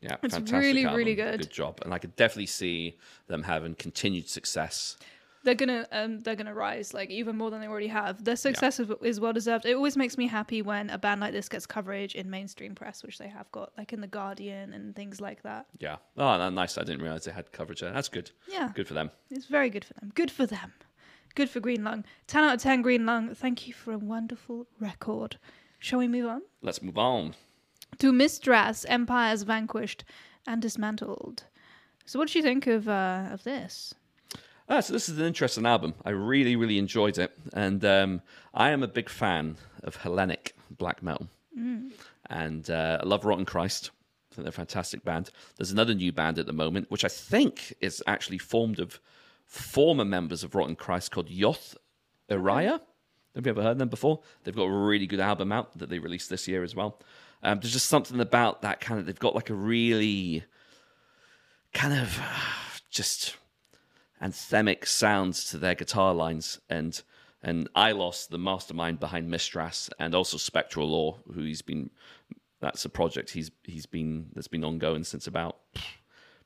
[0.00, 1.40] yeah, It's fantastic really, album, really good.
[1.40, 4.96] Good job, and I could definitely see them having continued success.
[5.44, 8.24] They're gonna um they're gonna rise like even more than they already have.
[8.24, 9.66] Their success is, is well deserved.
[9.66, 13.02] It always makes me happy when a band like this gets coverage in mainstream press,
[13.02, 15.66] which they have got, like in the Guardian and things like that.
[15.78, 16.76] Yeah, oh, nice.
[16.76, 17.92] I didn't realize they had coverage there.
[17.92, 18.30] That's good.
[18.50, 18.70] Yeah.
[18.74, 19.10] Good for them.
[19.30, 20.12] It's very good for them.
[20.14, 20.72] Good for them.
[21.34, 22.04] Good for Green Lung.
[22.26, 23.34] 10 out of 10 Green Lung.
[23.34, 25.38] Thank you for a wonderful record.
[25.78, 26.42] Shall we move on?
[26.62, 27.34] Let's move on.
[27.98, 30.04] To Mystras, Empires Vanquished
[30.46, 31.44] and Dismantled.
[32.06, 33.94] So, what do you think of uh, of this?
[34.70, 35.94] Ah, so this is an interesting album.
[36.04, 41.02] I really, really enjoyed it, and um, I am a big fan of Hellenic black
[41.02, 41.28] metal,
[42.28, 43.90] and uh, I love Rotting Christ.
[44.30, 45.30] I think they're a fantastic band.
[45.56, 49.00] There's another new band at the moment, which I think is actually formed of
[49.46, 51.74] former members of Rotting Christ called Yoth
[52.30, 52.82] Iria.
[53.34, 54.20] Have you ever heard them before?
[54.44, 57.00] They've got a really good album out that they released this year as well.
[57.42, 59.06] Um, there's just something about that kind of.
[59.06, 60.44] They've got like a really
[61.72, 62.20] kind of
[62.90, 63.37] just
[64.22, 67.00] anthemic sounds to their guitar lines, and
[67.42, 71.90] and Ayloss, the mastermind behind Mystras, and also Spectral Lore, who he's been.
[72.60, 75.58] That's a project he's he's been that's been ongoing since about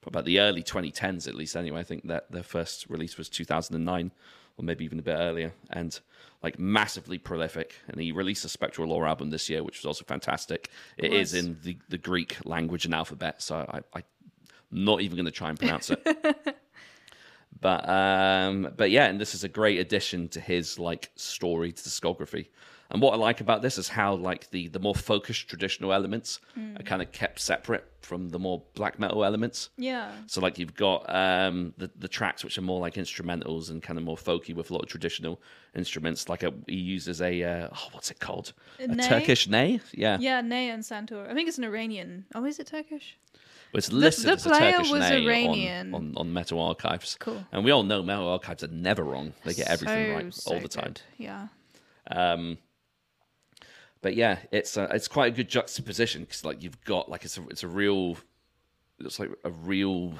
[0.07, 1.57] about the early 2010s at least.
[1.57, 4.11] Anyway, I think that their first release was 2009
[4.57, 5.99] or maybe even a bit earlier, and
[6.43, 7.75] like massively prolific.
[7.89, 10.69] And he released a Spectral Lore album this year, which was also fantastic.
[10.97, 14.03] It is in the, the Greek language and alphabet, so I, I
[14.71, 16.57] not even going to try and pronounce it.
[17.61, 21.83] but um, but yeah, and this is a great addition to his like story to
[21.83, 22.49] discography.
[22.91, 26.41] And what I like about this is how like the the more focused traditional elements
[26.59, 26.79] Mm.
[26.79, 29.71] are kind of kept separate from the more black metal elements.
[29.79, 30.13] Yeah.
[30.27, 33.99] So like you've got um, the the tracks which are more like instrumentals and kind
[33.99, 35.41] of more folky with a lot of traditional
[35.75, 36.29] instruments.
[36.29, 38.53] Like a, he uses a uh, oh, what's it called?
[38.79, 39.09] A, ney?
[39.09, 39.81] Turkish ney.
[39.95, 41.27] Yeah, Yeah, Ney and Santur.
[41.31, 42.27] I think it's an Iranian.
[42.35, 43.17] Oh, is it Turkish?
[43.73, 47.17] It's listed the as a Turkish was ney on- On, on, Metal Archives.
[47.19, 47.45] Cool.
[47.53, 49.33] And we all know Metal Archives are never wrong.
[49.45, 50.85] They get everything So, right so all the time.
[50.89, 51.01] good.
[51.17, 51.49] Yeah.
[52.11, 52.59] Um,
[54.03, 57.39] but yeah, it's a, it's quite a good juxtaposition because like you've got like it's
[57.39, 58.19] a it's a real
[58.99, 60.15] it's like a real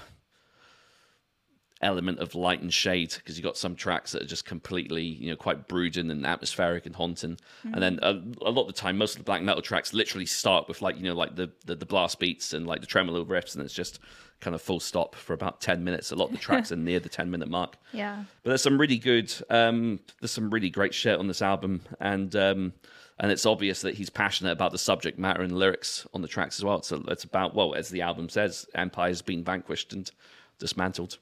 [1.83, 5.31] element of light and shade because you've got some tracks that are just completely you
[5.31, 7.37] know quite brooding and atmospheric and haunting.
[7.65, 8.11] And then a,
[8.47, 10.97] a lot of the time most of the black metal tracks literally start with like
[10.97, 13.75] you know like the, the the blast beats and like the tremolo riffs and it's
[13.75, 13.99] just
[14.41, 16.11] kind of full stop for about 10 minutes.
[16.11, 17.77] A lot of the tracks are near the 10 minute mark.
[17.93, 18.25] Yeah.
[18.43, 22.35] but there's some really good um there's some really great shit on this album and
[22.37, 22.73] um
[23.19, 26.59] and it's obvious that he's passionate about the subject matter and lyrics on the tracks
[26.59, 26.83] as well.
[26.83, 30.11] So it's about well as the album says empire's been vanquished and
[30.59, 31.19] dismantled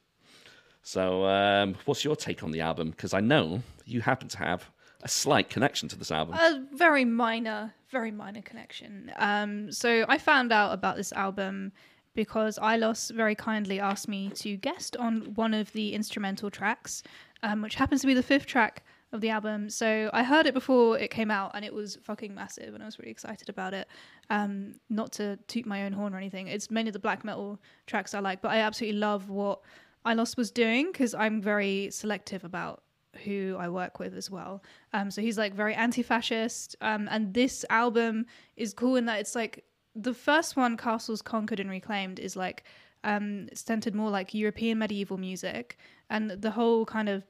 [0.83, 4.71] so um what's your take on the album because i know you happen to have
[5.03, 9.11] a slight connection to this album A very minor, very minor connection.
[9.17, 11.73] Um, so I found out about this album
[12.15, 17.03] because Ayloss very kindly asked me to guest on one of the instrumental tracks,
[17.43, 19.71] um, which happens to be the fifth track of the album.
[19.71, 22.87] So I heard it before it came out, and it was fucking massive, and I
[22.87, 23.89] was really excited about it.
[24.29, 28.13] Um, not to toot my own horn or anything, it's mainly the black metal tracks
[28.15, 29.61] I like, but I absolutely love what
[30.05, 32.83] Ayloss was doing because I'm very selective about
[33.25, 34.63] who I work with as well.
[34.93, 39.35] Um, so he's like very anti-fascist, um, and this album is cool in that it's
[39.35, 42.65] like the first one, Castles Conquered and Reclaimed, is like
[43.03, 45.77] um, centered more like European medieval music,
[46.09, 47.25] and the whole kind of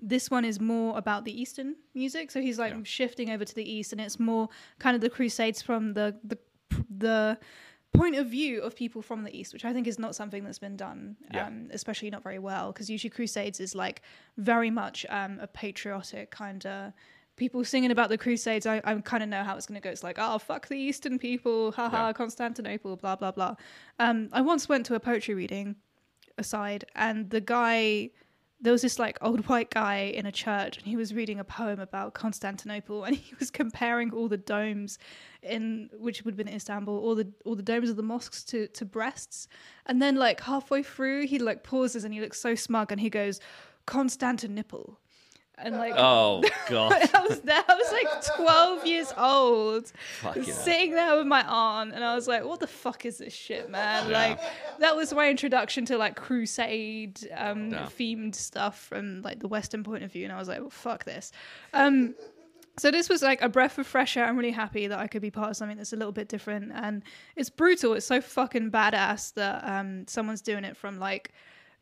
[0.00, 2.30] this one is more about the Eastern music.
[2.30, 2.80] So he's like Yeah.
[2.82, 6.38] shifting over to the East, and it's more kind of the Crusades from the the
[6.90, 7.38] the
[7.94, 10.58] point of view of people from the East, which I think is not something that's
[10.58, 11.46] been done, Yeah.
[11.46, 14.02] um, especially not very well, because usually Crusades is like
[14.38, 16.92] very much um, a patriotic kind of.
[17.36, 19.90] People singing about the Crusades, I, I kind of know how it's going to go.
[19.90, 22.12] It's like, oh, fuck the Eastern people, haha, Yeah.
[22.12, 23.56] Constantinople, blah, blah, blah.
[23.98, 25.76] Um, I once went to a poetry reading
[26.38, 28.10] aside, and the guy,
[28.62, 31.44] there was this like old white guy in a church, and he was reading a
[31.44, 34.98] poem about Constantinople, and he was comparing all the domes
[35.42, 38.68] in which would have been Istanbul, all the all the domes of the mosques to
[38.68, 39.48] to breasts,
[39.86, 43.10] and then like halfway through, he like pauses and he looks so smug, and he
[43.10, 43.40] goes,
[43.86, 44.98] Constantinople.
[45.62, 47.62] And like oh god I was there.
[47.68, 52.26] I was like 12 years old, Fucking sitting there with my aunt, and I was
[52.28, 54.18] like, "What the fuck is this shit, man?" Yeah.
[54.18, 54.40] Like,
[54.80, 57.86] that was my introduction to like crusade um, Yeah.
[57.98, 61.04] themed stuff from like the Western point of view, and I was like, "Well, fuck
[61.04, 61.32] this."
[61.72, 62.14] Um,
[62.78, 64.24] so this was like a breath of fresh air.
[64.24, 66.72] I'm really happy that I could be part of something that's a little bit different,
[66.74, 67.02] and
[67.36, 67.92] it's brutal.
[67.94, 71.32] It's so fucking badass that um, someone's doing it from like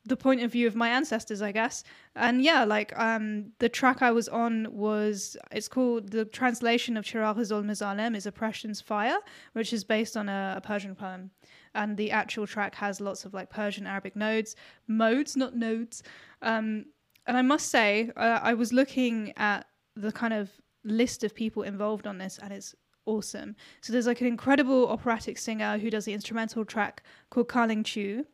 [0.07, 1.85] the point of view of my ancestors, I guess.
[2.17, 7.05] And yeah, like um, the track I was on was it's called the translation of
[7.05, 9.19] Chiragh-ul Mizalem is Oppression's Fire,
[9.53, 11.31] which is based on a, a Persian poem.
[11.75, 14.57] And the actual track has lots of like Persian Arabic nodes,
[14.89, 16.03] modes, not nodes.
[16.43, 16.87] Um,
[17.27, 20.51] and I must say, uh, I was looking at the kind of
[20.83, 23.55] list of people involved on this, and it's awesome.
[23.83, 28.25] So there's like an incredible operatic singer who does the instrumental track called Karling Chu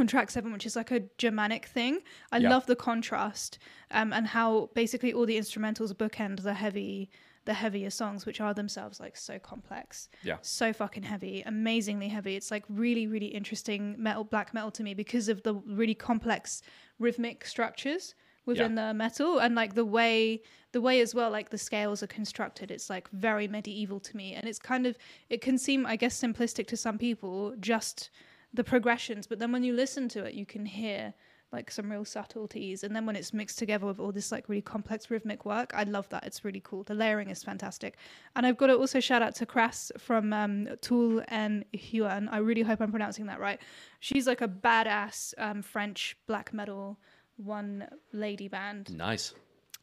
[0.00, 2.00] on track seven, which is like a Germanic thing.
[2.32, 2.50] I Yeah.
[2.50, 3.58] love the contrast
[3.90, 7.10] um, and how basically all the instrumentals bookend the heavy,
[7.44, 10.38] the heavier songs, which are themselves like so complex, Yeah.
[10.42, 12.34] so fucking heavy, amazingly heavy.
[12.36, 16.62] It's like really, really interesting metal, black metal to me because of the really complex
[16.98, 18.14] rhythmic structures
[18.46, 22.06] within the metal and like the way the way as well like the scales are
[22.08, 24.96] constructed it's like very medieval to me and it's kind of
[25.28, 28.10] it can seem i guess simplistic to some people just
[28.52, 31.14] the progressions but then when you listen to it you can hear
[31.52, 32.84] like some real subtleties.
[32.84, 35.84] And then when it's mixed together with all this like really complex rhythmic work i
[35.84, 36.24] love that.
[36.24, 36.84] It's really cool.
[36.84, 37.96] The layering is fantastic.
[38.36, 42.28] And i've got to also shout out to Crass from um, tool and huan.
[42.28, 43.60] I really hope i'm pronouncing that right.
[44.00, 46.98] She's like a badass um, french black metal
[47.36, 48.94] one lady band.
[48.96, 49.32] Nice.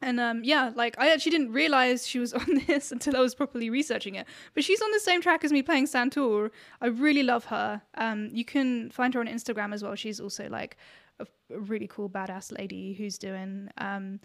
[0.01, 3.33] And um, yeah, like I actually didn't realize she was on this until I was
[3.33, 4.27] properly researching it.
[4.53, 6.51] But she's on the same track as me playing Santur.
[6.81, 7.81] I really love her.
[7.95, 9.95] Um, you can find her on Instagram as well.
[9.95, 10.77] She's also like
[11.19, 13.69] a, really cool badass lady who's doing.
[13.77, 14.19] Um,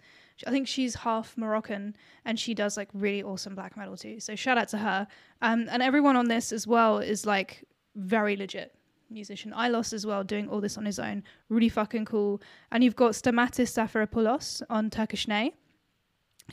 [0.45, 4.19] I think she's half Moroccan and she does like really awesome black metal too.
[4.19, 5.07] So shout out to her.
[5.41, 7.63] Um, and everyone on this as well is like
[7.95, 8.75] very legit
[9.09, 11.23] musician Ayloss as well, doing all this on his own.
[11.49, 12.41] Really fucking cool.
[12.71, 15.53] And you've got Stamatis Safaropoulos on Turkish Nay.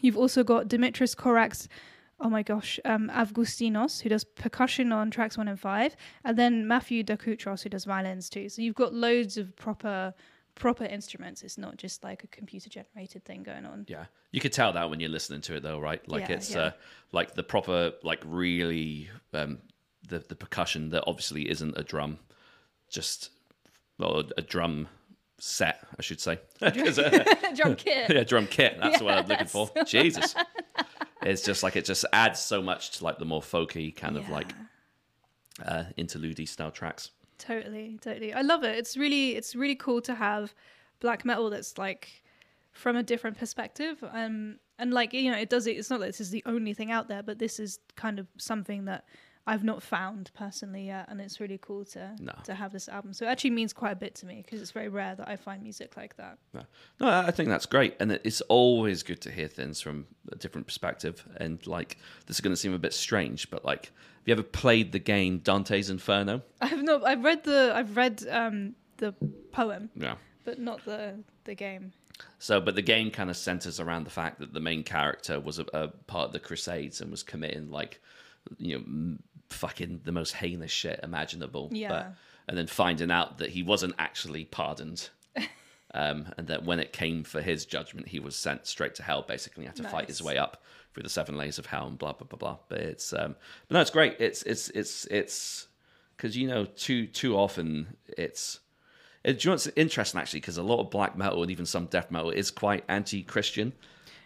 [0.01, 1.67] You've also got Dimitris Korax,
[2.21, 6.67] oh my gosh, um, Avgustinos, who does percussion on tracks one and five, and then
[6.67, 8.49] Matthew Dakutros, who does violins too.
[8.49, 10.15] So you've got loads of proper
[10.55, 11.43] proper instruments.
[11.43, 13.87] It's not just like a computer generated thing going on.
[13.89, 16.07] Yeah, you could tell that when you're listening to it, though, right?
[16.09, 16.61] Like Yeah, it's yeah.
[16.61, 16.71] Uh,
[17.13, 19.59] like the proper, like really, um,
[20.09, 22.19] the the percussion that obviously isn't a drum,
[22.89, 23.31] just
[23.99, 24.89] well, a drum
[25.41, 26.39] set, I should say.
[26.61, 28.11] Drum kit.
[28.11, 28.79] yeah, drum kit.
[28.81, 29.71] That's what I'm looking for.
[29.85, 30.35] Jesus,
[31.23, 34.29] it's just like it just adds so much to like the more folky kind of
[34.29, 34.53] like
[35.65, 37.11] uh, interlude style tracks.
[37.39, 38.33] Totally, totally.
[38.35, 38.79] I love it.
[38.79, 40.55] It's really it's really cool to have
[41.01, 42.23] black metal that's like
[42.73, 44.03] from a different perspective.
[44.13, 46.75] Um and like you know, it does it it's not that this is the only
[46.75, 49.05] thing out there, but this is kind of something that
[49.47, 52.33] I've not found personally yet and it's really cool to No.
[52.45, 53.13] to have this album.
[53.15, 55.37] So it actually means quite a bit to me because it's very rare that I
[55.37, 56.39] find music like that.
[56.53, 56.63] No,
[57.01, 60.67] no, I think that's great, and it's always good to hear things from a different
[60.67, 61.27] perspective.
[61.39, 64.43] And like, this is going to seem a bit strange, but like, have you ever
[64.43, 66.43] played the game Dante's Inferno?
[66.61, 69.13] I've not I've read the I've read um the
[69.53, 70.17] poem, Yeah.
[70.45, 71.93] but not the the game.
[72.39, 75.59] So, but the game kind of centers around the fact that the main character was
[75.59, 77.99] a, a part of the Crusades and was committing like,
[78.59, 79.17] you know,
[79.51, 81.69] fucking the most heinous shit imaginable.
[81.73, 81.89] Yeah.
[81.89, 82.15] But,
[82.49, 85.11] and then finding out that he wasn't actually pardoned.
[85.93, 89.25] Um, and that when it came for his judgment, he was sent straight to hell.
[89.27, 90.63] Basically, had to fight his way up
[90.95, 92.59] through the seven layers of hell and blah blah blah blah.
[92.69, 93.35] But it's um,
[93.67, 94.15] but no, it's great.
[94.21, 95.67] It's it's it's it's
[96.17, 98.61] because you know too too often it's
[99.25, 100.41] it, do you know what's interesting actually?
[100.41, 103.73] Because a lot of black metal and even some death metal is quite anti-Christian.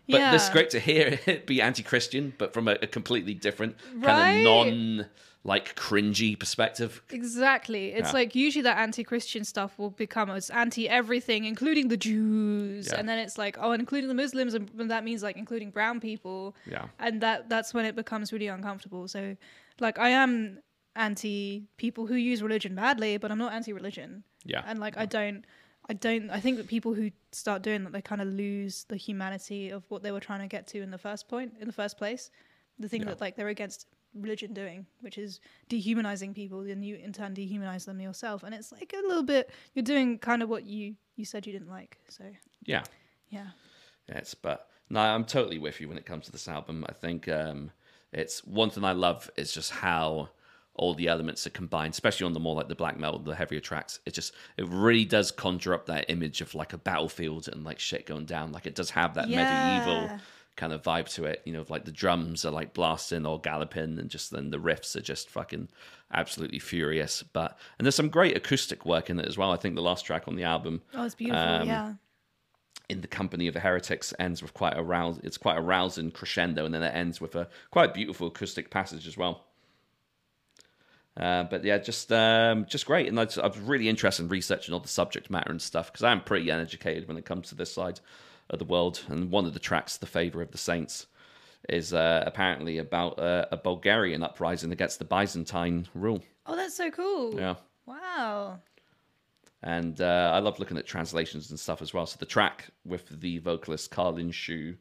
[0.08, 0.32] But Yeah.
[0.32, 4.04] this is great to hear it be anti-Christian, but from a, a completely different Right.
[4.06, 5.06] kind of non
[5.46, 7.02] like cringy perspective.
[7.10, 7.92] Exactly.
[7.92, 8.12] It's Yeah.
[8.20, 12.98] like usually that anti-Christian stuff will become it's anti everything, including the Jews, Yeah.
[12.98, 16.56] and then it's like oh, including the Muslims, and that means like including brown people.
[16.66, 16.86] Yeah.
[16.98, 19.06] And that that's when it becomes really uncomfortable.
[19.08, 19.36] So,
[19.80, 20.60] like I am
[20.96, 24.24] anti people who use religion badly, but I'm not anti-religion.
[24.44, 24.62] Yeah.
[24.66, 25.44] And like I don't.
[25.88, 26.30] I don't.
[26.30, 29.84] I think that people who start doing that, they kind of lose the humanity of
[29.90, 32.30] what they were trying to get to in the first point, in the first place.
[32.78, 33.08] The thing Yeah.
[33.08, 37.84] that like they're against religion doing, which is dehumanizing people, and you in turn dehumanize
[37.84, 38.42] them yourself.
[38.44, 39.50] And it's like a little bit.
[39.74, 41.98] You're doing kind of what you you said you didn't like.
[42.08, 42.24] So
[42.64, 42.84] Yeah.
[43.28, 43.48] yeah,
[44.08, 46.84] Yes, but no, I'm totally with you when it comes to this album.
[46.88, 47.70] I think um,
[48.12, 50.30] it's one thing I love is just how
[50.76, 53.60] all the elements are combined, especially on the more like the black metal, the heavier
[53.60, 54.00] tracks.
[54.06, 57.78] It just it really does conjure up that image of like a battlefield and like
[57.78, 58.52] shit going down.
[58.52, 60.18] Like it does have that medieval
[60.56, 61.42] kind of vibe to it.
[61.44, 64.96] You know, like the drums are like blasting or galloping, and just then the riffs
[64.96, 65.68] are just fucking
[66.12, 67.22] absolutely furious.
[67.22, 69.52] But and there's some great acoustic work in it as well.
[69.52, 71.40] I think the last track on the album oh, it's beautiful.
[71.40, 71.92] Um, yeah,
[72.88, 76.10] in the company of the heretics ends with quite a rouse it's quite a rousing
[76.10, 79.46] crescendo and then it ends with a quite beautiful acoustic passage as well
[81.16, 84.74] uh, but yeah just um, just great and I, I was really interested in researching
[84.74, 87.72] all the subject matter and stuff because i'm pretty uneducated when it comes to this
[87.72, 88.00] side
[88.50, 91.06] of the world and one of the tracks the favor of the saints
[91.68, 96.90] is uh, apparently about uh, a bulgarian uprising against the byzantine rule oh, that's so
[96.90, 97.34] cool.
[97.38, 97.54] yeah
[97.86, 98.60] Wow.
[99.62, 102.06] and uh, I love looking at translations and stuff as well.
[102.06, 104.74] So the track with the vocalist Carlin Shu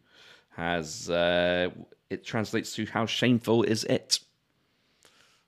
[0.51, 1.69] has uh,
[2.09, 4.19] it translates to "How shameful is it?"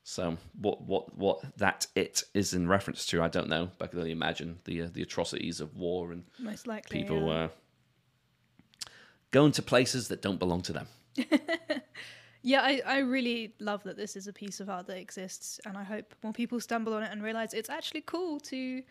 [0.08, 3.88] So what what what that it is in reference to, I don't know, but I
[3.88, 7.02] can only imagine the uh, the atrocities of war and Most likely.
[7.02, 7.34] people yeah.
[7.34, 7.48] uh,
[9.32, 10.88] going to places that don't belong to them.
[12.48, 15.76] Yeah, I, I really love that this is a piece of art that exists, and
[15.76, 18.84] I hope more people stumble on it and realize it's actually cool to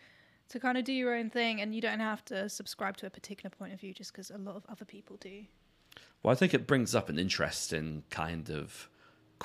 [0.49, 3.09] to kind of do your own thing, and you don't have to subscribe to a
[3.09, 5.45] particular point of view just because a lot of other people do.
[6.21, 8.89] Well, I think it brings up an interesting kind of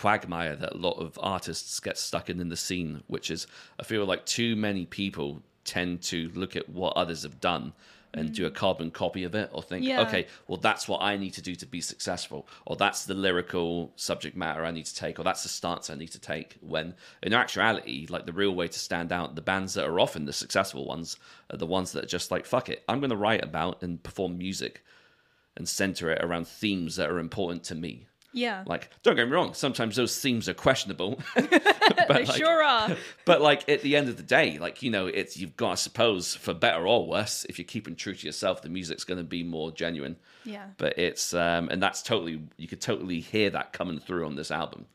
[0.01, 3.47] quagmire that a lot of artists get stuck in in the scene, which is
[3.79, 7.75] I feel like too many people tend to look at what others have done
[8.15, 8.55] and do a mm.
[8.55, 10.01] carbon copy of it or think, Yeah.
[10.01, 13.93] okay, well, that's what I need to do to be successful, or that's the lyrical
[13.97, 16.57] subject matter I need to take, or that's the stance I need to take.
[16.61, 20.25] When in actuality, like the real way to stand out, the bands that are often
[20.25, 21.19] the successful ones
[21.51, 24.03] are the ones that are just like, fuck it, I'm going to write about and
[24.03, 24.83] perform music
[25.57, 28.07] and center it around themes that are important to me.
[28.33, 31.49] Yeah, Like, don't get me wrong, sometimes those themes are questionable, they
[32.09, 32.97] like- sure are.
[33.25, 35.77] but like at the end of the day, like you know, it's you've got to
[35.77, 39.25] suppose for better or worse, if you're keeping true to yourself, the music's going to
[39.25, 40.17] be more genuine.
[40.45, 40.67] Yeah.
[40.79, 44.51] But it's um, and that's totally you could totally hear that coming through on this
[44.51, 44.87] album.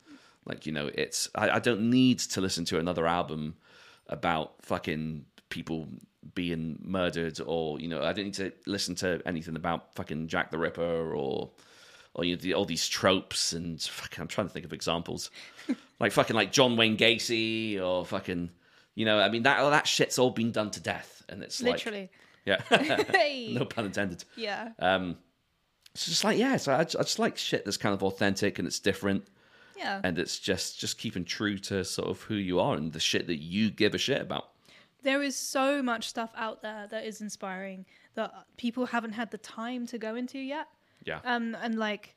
[0.46, 3.56] Like you know, it's I, I don't need to listen to another album
[4.08, 5.88] about fucking people
[6.34, 10.50] being murdered or you know I don't need to listen to anything about fucking Jack
[10.50, 11.50] the Ripper or
[12.16, 15.30] or you know the, all these tropes and fucking I'm trying to think of examples
[16.00, 18.50] like fucking like John Wayne Gacy or fucking
[18.94, 21.62] you know I mean that all that shit's all been done to death and it's
[21.62, 22.10] like Literally.
[22.46, 24.70] like yeah no pun intended Yeah.
[24.80, 25.16] um
[25.94, 28.66] it's just like yeah so I, I just like shit that's kind of authentic and
[28.66, 29.24] it's different
[29.76, 30.00] Yeah.
[30.02, 33.26] and it's just just keeping true to sort of who you are and the shit
[33.28, 34.48] that you give a shit about
[35.02, 39.38] there is so much stuff out there that is inspiring that people haven't had the
[39.38, 40.66] time to go into yet.
[41.06, 42.16] Yeah Um, and like,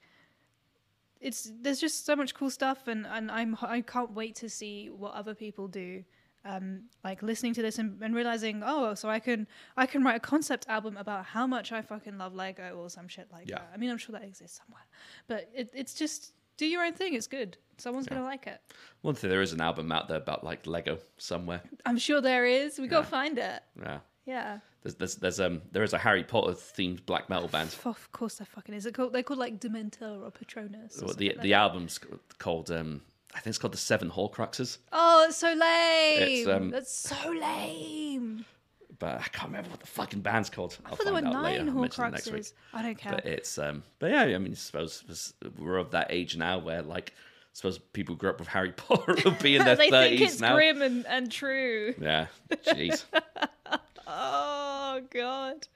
[1.21, 4.89] it's there's just so much cool stuff, and and I'm I can't wait to see
[4.89, 6.03] what other people do.
[6.45, 10.15] Um, like listening to this and, and realizing, oh, so I can I can write
[10.15, 13.55] a concept album about how much I fucking love Lego or some shit like Yeah.
[13.59, 13.71] that.
[13.73, 14.85] I mean, I'm sure that exists somewhere,
[15.27, 17.13] but it, it's just do your own thing.
[17.13, 17.57] It's good.
[17.77, 18.61] Someone's gonna like it.
[19.01, 22.45] one thing there is an album out there about like Lego somewhere I'm sure there
[22.45, 22.79] is.
[22.79, 23.61] We gotta find it.
[23.81, 23.99] yeah
[24.29, 24.59] Yeah.
[24.83, 28.35] there's there's, there's um there is a Harry Potter themed black metal band Of course,
[28.35, 28.85] there fucking is.
[28.85, 31.01] It called, they're called like Dementor or Patronus.
[31.01, 31.55] Or Well, the like the that.
[31.55, 31.99] album's
[32.37, 33.01] called um
[33.33, 36.49] I think it's called the Seven Horcruxes Oh, it's so lame.
[36.49, 38.45] um, That's so lame.
[38.97, 40.77] but I can't remember what the fucking band's called.
[40.85, 41.63] I I'll thought there were find out later.
[41.65, 42.41] nine mention it next week.
[42.43, 42.53] Horcruxes.
[42.73, 43.11] I don't care.
[43.13, 46.81] But it's um, but yeah, I mean, I suppose we're of that age now where
[46.81, 49.93] like, I suppose people grew up with Harry Potter will be in their they think
[49.93, 50.55] thirties it's now.
[50.55, 51.93] grim and, and true.
[52.01, 52.27] Yeah,
[52.65, 53.05] jeez.
[54.11, 55.67] Oh god.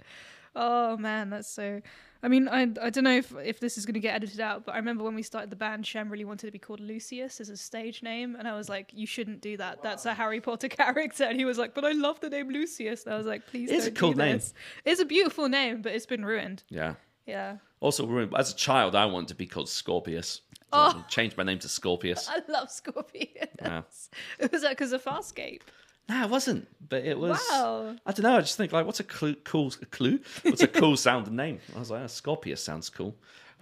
[0.56, 1.82] Oh man, that's so.
[2.22, 4.66] I mean, I I don't know if if this is going to get edited out,
[4.66, 7.42] but I remember when we started the band, Shem really wanted to be called Lucius
[7.42, 9.84] as a stage name, and I was like, "You shouldn't do that.
[9.84, 13.04] That's a Harry Potter character." And he was like, "But I love the name Lucius."
[13.06, 14.38] And I was like, "Please." It is a cool name.
[14.38, 14.54] this."
[14.86, 16.64] It's a beautiful name, but it's been ruined.
[16.70, 16.96] Yeah.
[17.26, 17.58] Yeah.
[17.82, 20.42] Also, remember, as a child, I wanted to be called Scorpius.
[20.54, 21.04] So Oh.
[21.06, 22.28] I changed my name to Scorpius.
[22.32, 23.50] I love Scorpius.
[23.62, 23.82] Yeah.
[24.52, 25.62] Was that because of Farscape?
[26.10, 26.68] No, it wasn't.
[26.88, 27.40] But it was.
[27.50, 27.96] Wow.
[28.06, 28.38] I don't know.
[28.38, 29.36] I just think like, what's a clue?
[29.44, 30.20] Cool a clue?
[30.44, 31.60] What's a cool sounding name?
[31.76, 33.16] I was like, oh, Scorpius sounds cool.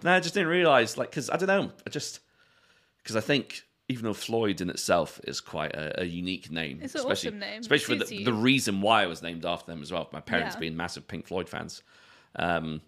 [0.03, 1.71] No, I just didn't realize like because I don't know.
[1.85, 2.19] I just
[3.03, 6.95] because I think even though Floyd in itself is quite a, a unique name, It's
[6.95, 7.59] an especially awesome name.
[7.61, 10.07] especially for the, the reason why I was named after them as well.
[10.13, 10.59] My parents Yeah.
[10.61, 11.83] being massive Pink Floyd fans.
[12.37, 12.81] Um,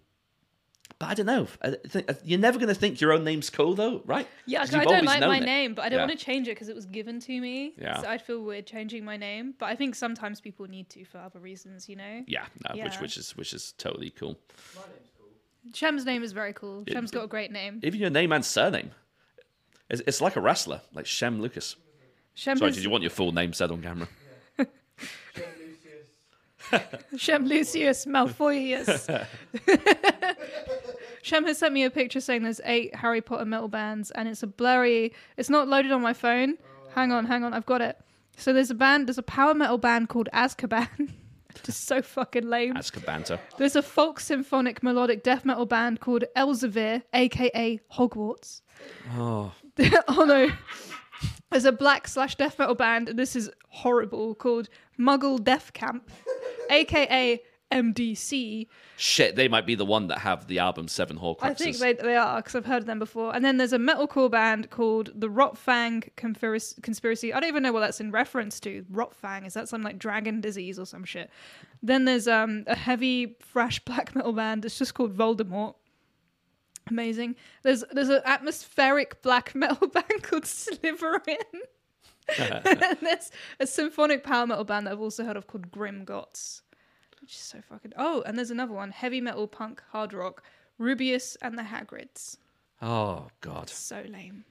[0.98, 1.46] but I don't know.
[1.62, 4.26] I think uh, you're never going to think your own name's cool though, right?
[4.46, 5.44] Yeah, 'Cause 'cause I you've don't like my it.
[5.44, 6.06] name, but I don't Yeah.
[6.06, 7.74] want to change it because it was given to me.
[7.78, 8.00] Yeah.
[8.00, 11.18] So I'd feel weird changing my name, but I think sometimes people need to for
[11.18, 12.22] other reasons, you know.
[12.26, 13.00] Yeah, no, which Yeah.
[13.00, 14.38] which is which is totally cool.
[15.72, 16.84] Shem's name is very cool.
[16.86, 17.80] It- Shem's got a great name.
[17.82, 18.90] Even your name and surname,
[19.88, 21.76] it's, it's like a wrestler, like Shem Lucas.
[22.34, 24.08] Shem, Sorry, has- did you want your full name said on camera?
[27.16, 29.08] Shem Lucius Malfoyus.
[31.24, 34.42] Shem has sent me a picture saying there's eight Harry Potter metal bands, and it's
[34.42, 35.14] a blurry.
[35.38, 36.58] It's not loaded on my phone.
[36.94, 37.98] Hang on, hang on, I've got it.
[38.36, 41.14] So there's a band, there's a power metal band called Azkaban.
[41.64, 42.74] Just so fucking lame.
[42.74, 43.38] Azkabanter.
[43.56, 48.60] There's a folk symphonic melodic death metal band called Elsevier, aka Hogwarts.
[49.16, 49.50] Oh,
[50.08, 50.50] oh no.
[51.50, 56.10] There's a black slash death metal band, and this is horrible, called Muggle Death Camp,
[56.68, 57.40] aka
[57.74, 58.68] MDC.
[58.96, 59.34] shit!
[59.34, 61.42] They might be the one that have the album Seven Horcruxes.
[61.42, 63.34] I think they, they are, because I've heard of them before.
[63.34, 66.80] And then there's a metalcore band called the Rotfang Conspiracy.
[66.80, 67.32] Conspiracy.
[67.32, 68.84] I don't even know what that's in reference to.
[68.92, 71.30] Rotfang, is that some like dragon disease or some shit?
[71.82, 74.64] Then there's um a heavy thrash black metal band.
[74.64, 75.74] It's just called Voldemort.
[76.88, 77.36] Amazing.
[77.62, 81.36] There's there's an atmospheric black metal band called Slytherin.
[82.38, 86.62] and there's a symphonic power metal band that I've also heard of called Grimgotts.
[87.24, 90.42] Which is so fucking Oh, and there's another one, heavy metal punk hard rock,
[90.78, 92.36] Rubeus and the Hagrids.
[92.82, 93.70] Oh God.
[93.70, 94.44] So lame.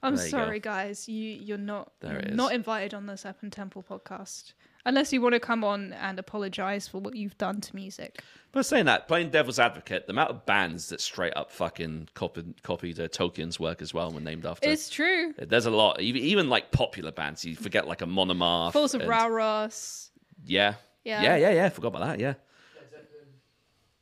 [0.00, 0.38] I'm There you go.
[0.38, 1.08] sorry, guys.
[1.08, 2.36] You you're not There you're is.
[2.36, 4.52] not invited on the Serpent Temple podcast.
[4.84, 8.20] Unless you want to come on and apologize for what you've done to music.
[8.52, 12.62] But saying that, playing devil's advocate, the amount of bands that straight up fucking copied,
[12.62, 14.68] copied uh, Tolkien's work as well when named after.
[14.68, 15.34] It's true.
[15.38, 17.44] There's a lot, even, even like popular bands.
[17.44, 18.72] You forget like Amon Amarth.
[18.72, 20.10] Falls of and- Rauros.
[20.44, 20.74] Yeah.
[21.04, 21.22] Yeah.
[21.22, 21.68] Yeah, yeah, yeah.
[21.68, 22.20] Forgot about that.
[22.20, 22.34] Yeah.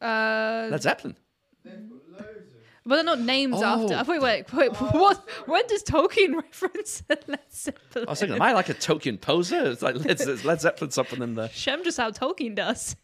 [0.00, 1.16] Uh, Led Zeppelin.
[1.64, 3.62] but they're not named Oh.
[3.92, 4.10] after.
[4.10, 4.70] Wait, wait, wait.
[4.80, 5.28] What?
[5.46, 8.06] When does Tolkien reference Led Zeppelin?
[8.08, 9.70] I was thinking, am I like a Tolkien poser?
[9.70, 11.48] It's like Led, Ze- Led Zeppelin something in there.
[11.50, 12.96] Shem just how Tolkien does.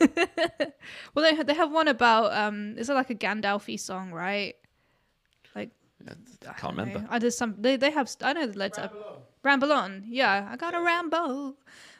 [0.00, 0.08] well,
[1.16, 4.54] they they have one about um, is it like a Gandalfy song, right?
[5.54, 5.70] Like
[6.48, 7.06] I can't remember.
[7.08, 9.02] I there's some they they have I know the Led Zeppelin.
[9.42, 10.48] Ramble on, yeah.
[10.50, 11.56] I got a ramble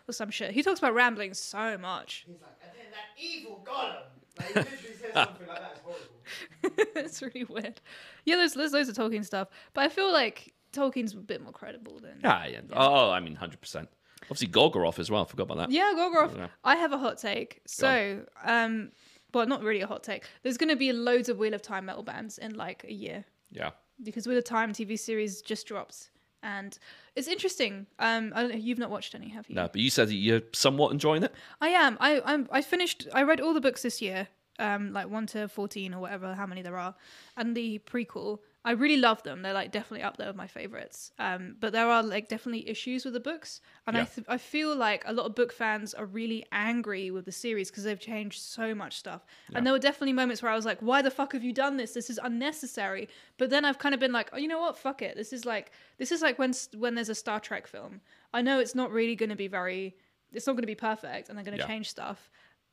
[0.09, 0.51] or some shit.
[0.53, 2.25] He talks about rambling so much.
[2.27, 4.03] He's like, and then that evil golem.
[4.39, 5.73] Like, he literally says something like that.
[5.75, 6.93] It's horrible.
[6.97, 7.81] it's really weird.
[8.25, 11.53] Yeah, there's there's loads of Tolkien stuff, but I feel like Tolkien's a bit more
[11.53, 12.61] credible than Yeah, yeah.
[12.73, 13.87] Oh, I mean, 100%.
[14.25, 15.25] Obviously, Gorgoroth as well.
[15.27, 15.71] Forgot about that.
[15.71, 16.37] Yeah, Gorgoroth.
[16.37, 16.47] Yeah.
[16.65, 17.61] I have a hot take.
[17.67, 18.91] So, um,
[19.35, 20.25] well, not really a hot take.
[20.43, 23.25] There's going to be loads of Wheel of Time metal bands in like a year
[23.51, 23.71] Yeah.
[24.03, 26.11] because Wheel of Time TV series just dropped,
[26.43, 26.79] and
[27.17, 27.87] it's interesting.
[27.99, 29.55] Um, I don't know, you've not watched any, have you?
[29.55, 31.33] No, but you said that you're somewhat enjoying it.
[31.61, 31.97] I am.
[32.01, 33.09] I I'm I finished.
[33.13, 36.47] I read all the books this year, um, like one to fourteen or whatever, how
[36.47, 36.95] many there are,
[37.37, 38.41] and the prequel.
[38.67, 39.43] I really love them.
[39.43, 41.13] They're like definitely up there with my favorites.
[41.19, 44.75] Um, but there are like definitely issues with the books, and I th- I feel
[44.75, 48.41] like a lot of book fans are really angry with the series because they've changed
[48.41, 49.27] so much stuff.
[49.55, 51.77] And there were definitely moments where I was like, "Why the fuck have you done
[51.77, 51.93] this?
[51.93, 54.79] This is unnecessary." But then I've kind of been like, "Oh, you know what?
[54.79, 55.15] Fuck it.
[55.17, 58.01] This is like this is like when when there's a Star Trek film.
[58.33, 59.95] I know it's not really going to be very
[60.33, 61.69] it's not going to be perfect and they're going to Yeah.
[61.69, 62.29] change stuff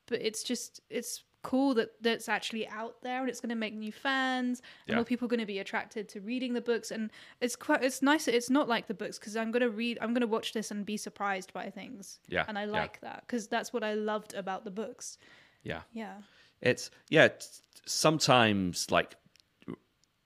[0.07, 3.73] but it's just it's cool that that's actually out there and it's going to make
[3.73, 4.95] new fans and Yeah.
[4.95, 8.01] more people are going to be attracted to reading the books and it's quite it's
[8.03, 10.53] nice it's not like the books because i'm going to read i'm going to watch
[10.53, 12.71] this and be surprised by things Yeah, and i yeah.
[12.71, 15.17] like that because that's what i loved about the books
[15.63, 15.81] Yeah.
[15.93, 16.17] yeah
[16.61, 17.47] It's, yeah, t-
[17.87, 19.15] sometimes, like,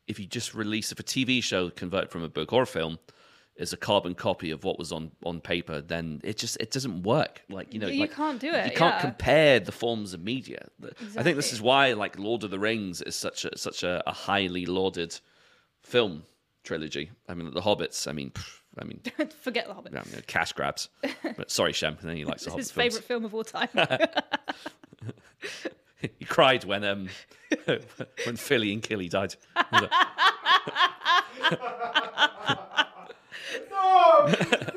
[0.07, 2.99] if you just release, if a TV show convert from a book or a film
[3.57, 7.03] is a carbon copy of what was on, on paper, then it just, it doesn't
[7.03, 7.41] work.
[7.49, 9.01] Like, you know, You like, can't do it, You can't yeah.
[9.01, 10.67] compare the forms of media.
[10.79, 13.83] The- I think this is why, like, Lord of the Rings is such a, such
[13.83, 15.17] a, a highly lauded
[15.81, 16.23] film
[16.63, 17.11] trilogy.
[17.29, 18.99] I mean, The Hobbits, I mean, pff, I mean,
[19.41, 20.89] forget the hobbit yeah, you know, cash grabs.
[21.37, 22.93] But sorry, Shem, I think he likes the Hobbit his films.
[22.95, 23.69] favorite film of all time
[26.19, 27.07] He cried when um
[28.25, 29.35] when Fili and Kili died.
[33.71, 34.73] Like,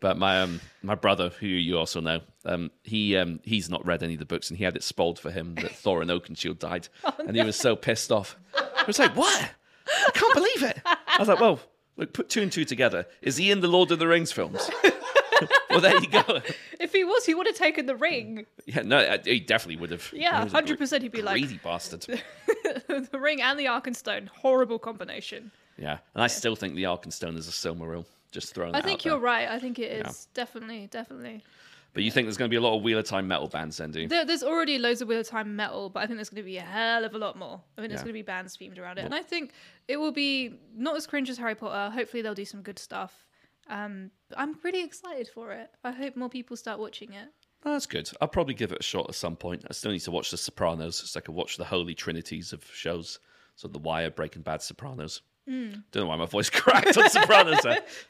[0.00, 4.02] but my um my brother, who you also know, um he um he's not read
[4.02, 6.88] any of the books, and he had it spoiled for him that Thorin Oakenshield died,
[7.18, 8.36] and he was so pissed off.
[8.56, 9.50] I was like, what?
[9.88, 10.80] I can't believe it.
[10.84, 11.60] I was like, well,
[11.96, 13.06] look, put two and two together.
[13.20, 14.68] Is he in the Lord of the Rings films?
[15.70, 16.40] well, there you go.
[16.80, 19.90] if he was he would have taken the ring Yeah, no, uh, he definitely would
[19.90, 20.08] have.
[20.12, 22.02] Yeah, a 100% he'd be like- greedy bastard.
[22.88, 27.48] the ring and the arkenstone horrible combination Yeah, and I still think the Arkenstone is
[27.48, 28.04] a Silmaril.
[28.30, 28.74] Just throwing.
[28.74, 29.20] i think you're there.
[29.20, 31.44] right i think it is definitely definitely
[31.92, 33.76] But you think there's going to be a lot of Wheel of Time metal bands,
[33.76, 34.08] then, do you?
[34.08, 36.46] There, there's already loads of Wheel of Time metal, but I think there's going to
[36.46, 37.60] be a hell of a lot more.
[37.76, 38.04] I think there's Yeah.
[38.04, 39.52] going to be bands themed around it, and I think
[39.88, 41.92] it will be not as cringe as Harry Potter.
[41.92, 43.26] Hopefully, they'll do some good stuff.
[43.68, 45.68] Um, I'm pretty excited for it.
[45.84, 47.28] I hope more people start watching it.
[47.62, 48.08] That's good.
[48.22, 49.66] I'll probably give it a shot at some point.
[49.68, 52.64] I still need to watch The Sopranos, so I can watch the holy trinities of
[52.72, 53.18] shows.
[53.56, 55.20] So The Wire, Breaking Bad, Sopranos.
[55.48, 55.70] Hmm.
[55.90, 57.60] Don't know why my voice cracked on Sopranos.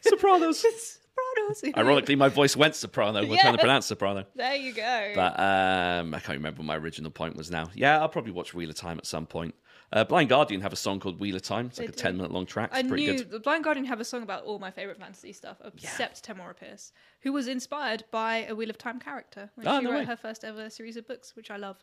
[0.00, 0.58] Sopranos.
[0.60, 1.76] Sopranos.
[1.76, 3.20] Ironically, my voice went soprano.
[3.22, 3.40] We're Yeah.
[3.42, 4.24] trying to pronounce soprano.
[4.34, 5.12] there you go.
[5.14, 7.70] But um, I can't remember what my original point was now.
[7.74, 9.54] Yeah, I'll probably watch Wheel of Time at some point.
[9.92, 11.66] Uh, Blind Guardian have a song called Wheel of Time.
[11.66, 12.02] It's like They a do.
[12.02, 12.70] 10 minute long track.
[12.72, 13.42] It's I pretty knew good.
[13.42, 17.32] Blind Guardian have a song about all my favorite fantasy stuff, except Tamora Pierce, who
[17.32, 20.04] was inspired by a Wheel of Time character when Oh, she no wrote way.
[20.06, 21.76] her first ever series of books, which I love.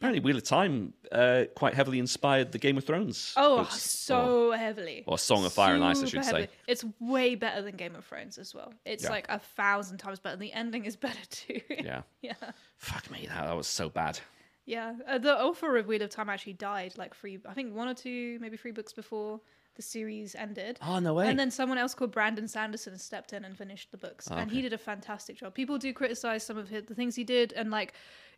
[0.00, 3.34] Apparently, Wheel of Time uh, quite heavily inspired the Game of Thrones.
[3.36, 5.04] Oh, books, or- so heavily.
[5.06, 6.48] or Song of Fire and Ice, I Super should say.
[6.66, 8.72] It's way better than Game of Thrones as well.
[8.86, 9.10] It's Yeah.
[9.10, 10.36] like a thousand times better.
[10.36, 11.60] The ending is better too.
[11.68, 12.00] yeah.
[12.22, 12.32] yeah.
[12.78, 14.18] Fuck me, that, that was so bad.
[14.64, 14.94] Yeah.
[15.06, 17.94] Uh, the author of Wheel of Time actually died like three, I think one or
[17.94, 19.38] two, maybe three books before
[19.76, 20.78] the series ended.
[20.82, 21.28] Oh, no way.
[21.28, 24.50] And then someone else called Brandon Sanderson stepped in and finished the books, Oh, and
[24.50, 25.54] he did a fantastic job.
[25.54, 27.92] People do criticize some of his, the things he did, and like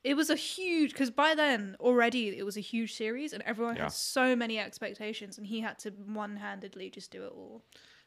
[0.05, 3.77] it was a huge because by then already it was a huge series, and everyone
[3.77, 3.85] Yeah.
[3.85, 7.63] had so many expectations, and he had to one-handedly just do it all.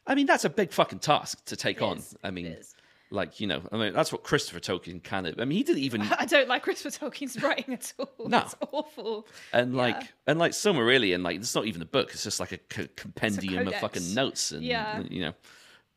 [0.07, 1.97] I mean, that's a big fucking task to take It on.
[1.97, 2.55] is, I mean,
[3.11, 5.39] like, you know, I mean, that's what Christopher Tolkien kind of.
[5.39, 6.01] I mean, he didn't even.
[6.19, 8.09] I don't like Christopher Tolkien's writing at all.
[8.27, 8.39] No.
[8.39, 9.27] It's awful.
[9.53, 10.07] And like, Yeah.
[10.27, 13.67] and like Silmarillion, like it's not even a book; it's just like a c- compendium
[13.67, 15.01] of fucking notes, and Yeah.
[15.09, 15.33] you know,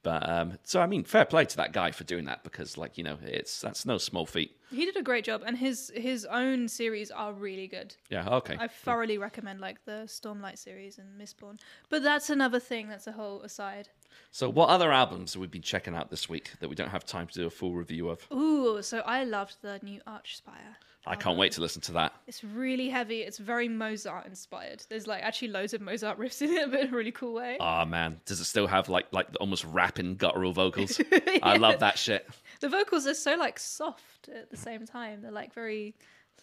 [0.02, 2.96] But um, so I mean, fair play to that guy for doing that because, like,
[2.96, 4.56] you know, it's that's no small feat.
[4.70, 7.96] He did a great job, and his his own series are really good.
[8.08, 8.28] Yeah.
[8.28, 8.56] Okay.
[8.58, 11.58] I thoroughly recommend like the Stormlight series and Mistborn.
[11.88, 12.88] But that's another thing.
[12.88, 13.88] That's a whole aside.
[14.30, 17.04] So, what other albums have we been checking out this week that we don't have
[17.04, 18.26] time to do a full review of?
[18.32, 20.76] Ooh, so I loved the new Archspire.
[21.08, 22.12] I can't wait to listen to that.
[22.26, 23.22] It's really heavy.
[23.22, 24.84] It's very Mozart inspired.
[24.88, 27.56] There's like actually loads of Mozart riffs in it, but in a really cool way.
[27.60, 31.00] Oh man, does it still have like like almost rapping guttural vocals?
[31.42, 32.28] I love that shit.
[32.60, 35.22] The vocals are so like soft at the same time.
[35.22, 35.94] They're like very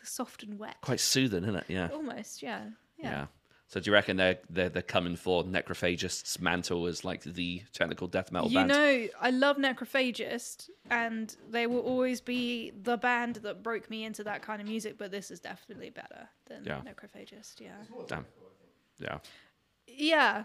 [0.04, 0.76] soft and wet.
[0.82, 1.66] Quite soothing, isn't it?
[1.68, 1.90] Yeah.
[1.94, 2.66] Almost, yeah.
[2.98, 3.10] Yeah.
[3.10, 3.26] Yeah.
[3.68, 8.08] So do you reckon they're they're, they're coming for Necrophagist's mantle as like the technical
[8.08, 8.70] death metal band?
[8.70, 9.04] You band?
[9.04, 14.24] know, I love Necrophagist, and they will always be the band that broke me into
[14.26, 14.98] that kind of music.
[14.98, 16.82] But this is definitely better than Yeah.
[16.82, 17.60] Necrophagist.
[17.60, 17.72] Yeah,
[18.08, 18.26] Damn.
[19.00, 19.18] Yeah.
[19.88, 20.44] yeah.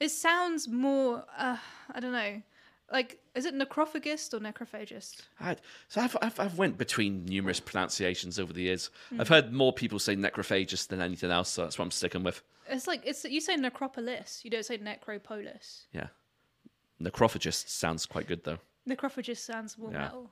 [0.00, 1.24] It sounds more.
[1.36, 1.56] Uh,
[1.92, 2.42] I don't know.
[2.90, 5.22] Like, is it necrophagist or necrophagist?
[5.40, 5.56] I,
[5.88, 8.90] so I've, I've I've went between numerous pronunciations over the years.
[9.10, 9.20] Hmm.
[9.20, 12.42] I've heard more people say necrophagist than anything else, so that's what I'm sticking with.
[12.66, 14.40] It's like it's you say necropolis.
[14.42, 15.84] You don't say necropolis.
[15.92, 16.08] Yeah.
[17.02, 18.58] Necrophagist sounds quite good though.
[18.88, 19.98] Necrophagist sounds more Yeah.
[19.98, 20.30] metal.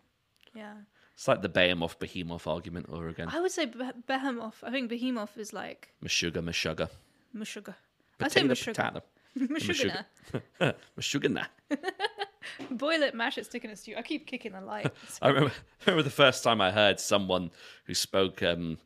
[0.55, 0.75] Yeah.
[1.15, 3.29] It's like the Behemoth Behemoth argument over again.
[3.31, 4.63] I would say Beh- behemoth.
[4.63, 6.89] I think behemoth is like Meshuggah, Meshuggah.
[7.35, 7.75] meshuggah.
[8.21, 9.03] I say Potato,
[9.39, 10.05] meshuggah.
[10.59, 10.75] potato.
[12.37, 12.69] Meshuggah.
[12.69, 12.77] Meshuggah, nah.
[12.77, 13.95] Boil it, mash it, stick in a stew.
[13.97, 14.93] I keep kicking the light.
[15.23, 17.51] I remember, I remember the first time I heard someone
[17.85, 18.79] who spoke um,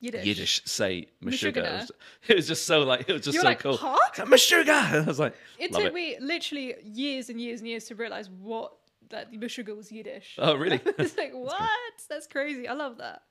[0.00, 0.24] Yiddish.
[0.26, 1.90] Yiddish say Meshuggah.
[2.28, 3.76] It was, just so like it was just You're so like, cool.
[3.76, 3.96] huh?
[4.08, 4.68] It's like, Meshuggah.
[5.04, 5.94] I was like, It took it.
[5.94, 8.72] me literally years and years and years to realize what
[9.10, 10.36] that meshuggah was Yiddish.
[10.38, 10.80] Oh really?
[10.98, 11.60] it's like what?
[12.08, 12.68] That's crazy.
[12.68, 13.22] I love that.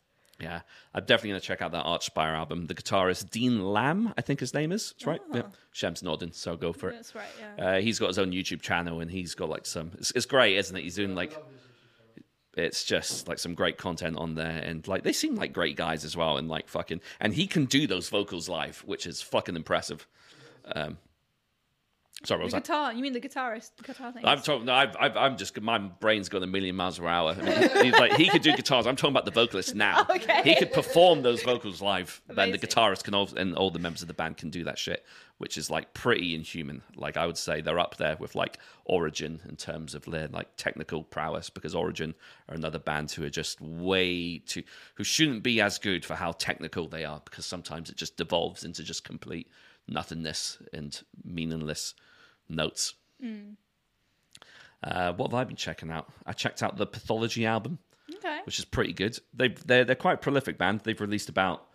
[0.43, 0.61] Yeah,
[0.93, 2.67] I'm definitely gonna check out that Archspire album.
[2.67, 4.93] The guitarist Dean Lamb, I think his name is.
[4.93, 5.21] That's right.
[5.33, 5.43] Yeah.
[5.71, 6.93] Shem's nodding, so go for it.
[6.93, 7.25] That's right.
[7.57, 7.65] Yeah.
[7.65, 9.91] Uh, he's got his own YouTube channel and he's got like some.
[9.97, 10.83] It's, it's great, isn't it?
[10.83, 11.35] He's doing like.
[12.55, 16.05] It's just like some great content on there, and like they seem like great guys
[16.05, 19.55] as well, and like fucking, and he can do those vocals live, which is fucking
[19.55, 20.07] impressive.
[20.65, 20.99] Um,
[22.23, 22.63] sorry, what was the that?
[22.63, 22.93] guitar.
[22.93, 23.71] You mean the guitarist?
[23.77, 24.25] The guitar thing.
[24.25, 24.65] I'm talking.
[24.65, 25.59] No, I've, I've, I'm just.
[25.61, 27.35] My brain's going a million miles per hour.
[27.39, 28.87] I mean, he's like he could do guitars.
[28.87, 30.07] I'm talking about the vocalist now.
[30.13, 30.41] Okay.
[30.43, 32.21] He could perform those vocals live.
[32.27, 34.77] Then the guitarist can also, and all the members of the band can do that
[34.77, 35.05] shit,
[35.39, 36.83] which is like pretty inhuman.
[36.95, 40.49] Like I would say they're up there with like Origin in terms of their like
[40.55, 42.13] technical prowess, because Origin
[42.47, 44.63] are another band who are just way too
[44.95, 48.63] who shouldn't be as good for how technical they are, because sometimes it just devolves
[48.63, 49.49] into just complete
[49.87, 51.93] nothingness and meaningless
[52.49, 52.95] notes.
[54.83, 56.11] Uh, what have I been checking out?
[56.25, 57.79] I checked out the Pathology album,
[58.15, 58.39] okay.
[58.45, 59.17] which is pretty good.
[59.33, 60.81] They've, they're they're quite a prolific band.
[60.81, 61.67] They've released about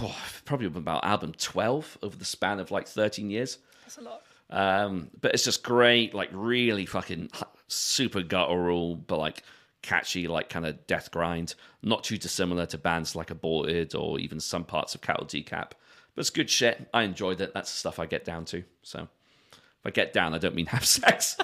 [0.00, 3.58] oh, probably about album twelve over the span of like thirteen years.
[3.84, 4.22] That's a lot.
[4.48, 7.30] Um, but it's just great, like really fucking
[7.68, 9.42] super guttural, but like
[9.82, 11.54] catchy, like kind of death grind.
[11.82, 15.72] Not too dissimilar to bands like Aborted or even some parts of Cattle Decap.
[16.16, 16.88] But it's good shit.
[16.92, 17.52] I enjoyed it.
[17.54, 18.64] That's the stuff I get down to.
[18.82, 19.06] So
[19.52, 21.36] if I get down, I don't mean have sex.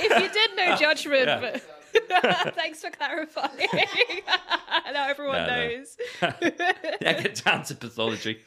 [0.00, 3.66] If you did know judgment, but thanks for clarifying.
[4.92, 5.68] now everyone No, no.
[5.68, 5.96] knows.
[7.00, 8.38] yeah, get down to pathology.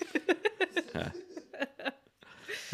[0.95, 1.09] Yeah.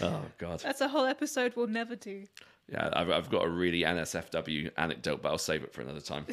[0.01, 0.59] Oh god.
[0.59, 2.25] That's a whole episode we'll never do.
[2.71, 6.25] Yeah, I've, I've got a really NSFW anecdote, but I'll save it for another time.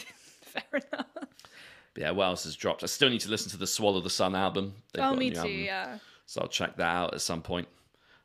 [0.43, 0.63] Fair
[0.93, 1.07] enough.
[1.95, 2.83] But yeah, what else has dropped?
[2.83, 4.75] I still need to listen to the Swallow the Sun album.
[4.93, 5.39] They've Oh, me too.
[5.39, 5.99] album, Yeah.
[6.27, 7.69] So I'll check that out at some point.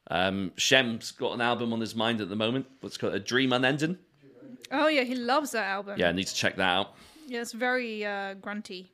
[0.09, 2.65] Um, Shem's got an album on his mind at the moment.
[2.81, 3.97] What's called A Dream Unending.
[4.71, 5.99] Oh yeah, he loves that album.
[5.99, 6.93] Yeah, I need to check that out.
[7.27, 8.91] Yeah, it's very uh, grunty.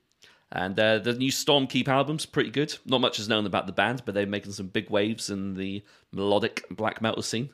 [0.51, 2.76] And uh, the new Stormkeep album's pretty good.
[2.86, 5.84] Not much is known about the band, but they're making some big waves in the
[6.11, 7.49] melodic black metal scene.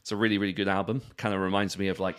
[0.00, 1.02] It's a really, really good album.
[1.16, 2.18] Kind of reminds me of like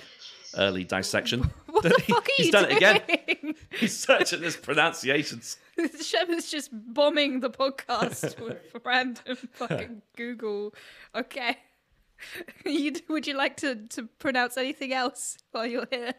[0.58, 1.51] early dissection.
[2.08, 2.78] Fuck are He's you done doing?
[2.82, 3.56] it again.
[3.80, 5.58] He's searching his pronunciations.
[6.02, 10.74] Shem is just bombing the podcast with random fucking Google.
[11.16, 11.58] Okay.
[12.66, 16.14] You, would you like to, to pronounce anything else while you're here?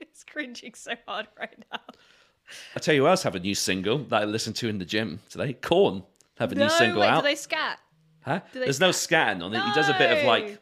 [0.00, 1.80] it's cringing so hard right now.
[2.74, 4.84] I tell you who else have a new single that I listened to in the
[4.86, 5.52] gym today.
[5.52, 6.02] Korn
[6.38, 7.22] have a No, new single wait, out.
[7.22, 7.78] do they scat?
[8.22, 8.40] Huh?
[8.52, 9.62] do they There's no scatting on it.
[9.62, 10.58] He does a bit of like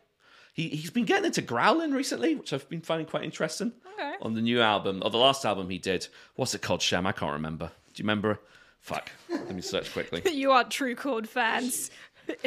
[0.57, 3.73] he he's been getting into growling recently, which I've been finding quite interesting.
[3.95, 4.15] Okay.
[4.23, 6.09] On the new album or the last album he did.
[6.35, 7.07] What's it called, Shem?
[7.07, 7.71] I can't remember.
[7.93, 8.41] Do you remember?
[8.81, 9.11] Fuck.
[9.29, 10.23] Let me search quickly.
[10.33, 11.91] You are true Korn fans.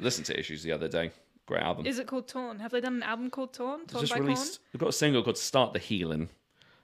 [0.00, 1.10] Listen to Issues the other day.
[1.46, 1.86] Great album.
[1.86, 2.58] Is it called Torn?
[2.60, 3.86] Have they done an album called Torn?
[3.86, 4.60] Torn just by released.
[4.72, 6.28] We've got a single called "Start the Healing,"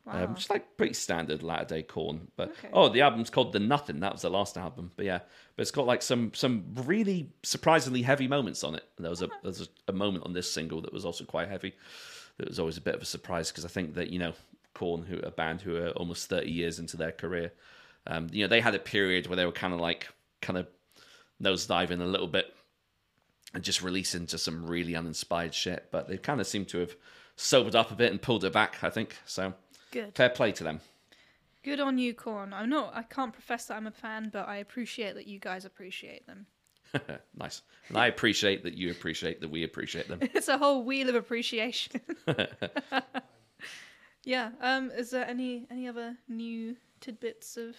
[0.07, 0.25] Wow.
[0.25, 2.29] Um, just like pretty standard latter day Korn.
[2.37, 2.71] But Okay.
[2.73, 4.01] oh, the album's called The Nothing.
[4.01, 4.93] That was the last album.
[4.97, 5.19] But yeah,
[5.57, 8.85] but it's got like some some really surprisingly heavy moments on it.
[8.97, 11.49] And there was a there's a, a moment on this single that was also quite
[11.49, 11.75] heavy.
[12.39, 14.33] That was always a bit of a surprise because I think that you know
[14.73, 17.53] Korn, who a band who are almost thirty years into their career,
[18.07, 20.09] um, you know they had a period where they were kind of like
[20.41, 20.67] kind of
[21.43, 22.55] nosediving a little bit
[23.53, 25.89] and just releasing just some really uninspired shit.
[25.91, 26.97] But they kind of seem to have
[27.37, 28.83] sobered up a bit and pulled it back.
[28.83, 29.53] I think so.
[29.91, 30.15] Good.
[30.15, 30.81] Fair play to them.
[31.63, 32.55] Good on you, Korn.
[32.55, 32.93] I'm not.
[32.95, 36.47] I can't profess that I'm a fan, but I appreciate that you guys appreciate them.
[37.37, 37.63] nice.
[37.89, 40.21] And I appreciate that you appreciate that we appreciate them.
[40.35, 42.01] It's a whole wheel of appreciation.
[44.25, 44.51] yeah.
[44.61, 44.91] Um.
[44.91, 47.77] Is there any any other new tidbits of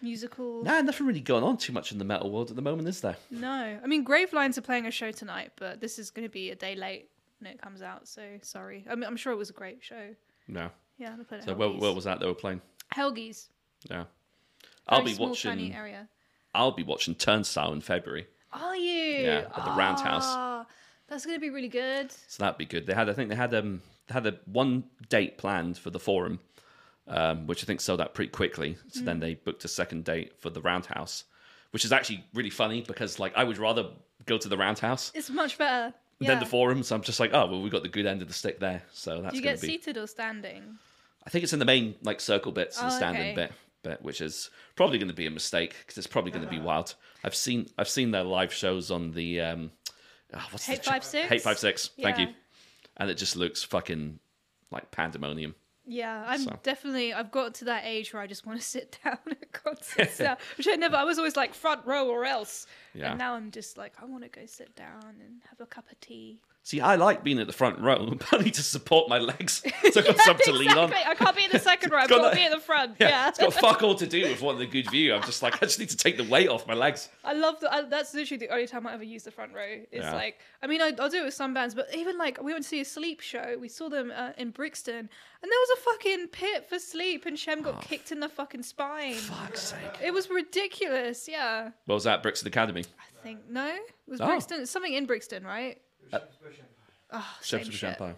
[0.00, 0.64] musical?
[0.64, 3.02] nah, nothing really going on too much in the metal world at the moment, is
[3.02, 3.16] there?
[3.30, 3.78] No.
[3.82, 6.56] I mean, Gravelines are playing a show tonight, but this is going to be a
[6.56, 8.08] day late when it comes out.
[8.08, 8.84] So sorry.
[8.90, 10.14] I mean, I'm sure it was a great show.
[10.48, 10.70] No.
[11.02, 12.60] Yeah, they played at So where was that they were playing?
[12.94, 13.48] Helgies.
[13.90, 14.04] Yeah.
[14.88, 15.50] I'll Very be small, watching.
[15.50, 16.08] tiny area.
[16.54, 19.24] I'll be watching Turnstile in February, Are you?
[19.24, 20.24] Yeah, at the Roundhouse.
[20.26, 20.66] Ah,
[21.08, 22.12] That's going to be really good.
[22.28, 22.86] so that'd be good.
[22.86, 25.98] They had, I think, they had um, they had a one date planned for the
[25.98, 26.40] forum,
[27.08, 28.76] um, which I think sold out pretty quickly.
[28.90, 31.24] So then they booked a second date for the Roundhouse,
[31.70, 33.84] which is actually really funny because like I would rather
[34.26, 35.94] go to the Roundhouse It's much better.
[36.20, 36.28] Yeah.
[36.28, 36.82] than the forum.
[36.84, 38.82] So I'm just like, oh well, we got the good end of the stick there.
[38.92, 39.68] So that's Do you gonna get be.
[39.68, 40.76] seated or standing?
[41.26, 43.34] I think it's in the main like circle bits, the Oh, standing okay.
[43.34, 43.52] bit,
[43.82, 46.58] bit, which is probably going to be a mistake because it's probably going to be
[46.58, 46.94] wild.
[47.24, 49.70] I've seen I've seen their live shows on the um,
[50.34, 51.28] oh, what's Hate Five Six?
[51.28, 51.90] Hate Five Six.
[52.00, 52.28] Thank you.
[52.96, 54.18] And it just looks fucking
[54.70, 55.54] like pandemonium.
[55.84, 56.56] Yeah, I'm So.
[56.62, 57.12] definitely.
[57.12, 60.36] I've got to that age where I just want to sit down at concerts now,
[60.56, 60.96] which I never.
[60.96, 62.66] I was always like front row or else.
[62.94, 63.10] Yeah.
[63.10, 65.90] And now I'm just like I want to go sit down and have a cup
[65.90, 66.40] of tea.
[66.64, 69.64] See, I like being at the front row, but I need to support my legs,
[69.90, 70.92] so I've got something to lean on.
[70.92, 71.98] I can't be in the second row.
[71.98, 72.94] I've got got to be at the front.
[73.00, 73.28] Yeah, Yeah.
[73.30, 75.12] it's got fuck all to do with wanting a good view.
[75.12, 77.08] I'm just like, I just need to take the weight off my legs.
[77.24, 77.72] I love that.
[77.74, 79.64] I, that's literally the only time I ever use the front row.
[79.66, 80.14] It's Yeah.
[80.14, 82.62] like, I mean, I, I'll do it with some bands, but even like we went
[82.62, 83.56] to see a sleep show.
[83.60, 85.08] We saw them uh, in Brixton, and
[85.42, 89.14] there was a fucking pit for sleep, and Shem got kicked in the fucking spine.
[89.14, 89.80] Fuck's sake.
[90.00, 91.28] It was ridiculous.
[91.28, 92.22] Yeah, What was that?
[92.22, 92.81] Brixton Academy.
[92.98, 94.26] I think no, it was Oh.
[94.26, 94.66] Brixton.
[94.66, 95.80] Something in Brixton, right?
[96.12, 96.18] Uh,
[97.14, 97.90] Oh, same Shepherd's shit.
[97.90, 98.16] Empire.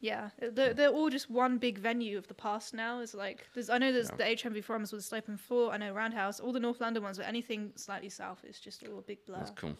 [0.00, 3.00] Yeah, they're, they're all just one big venue of the past now.
[3.00, 5.72] Is like there's I know there's the HMV forums with Slope and Floor.
[5.72, 6.40] I know Roundhouse.
[6.40, 9.38] All the North London ones, but anything slightly south is just all a big blur.
[9.38, 9.76] That's cool.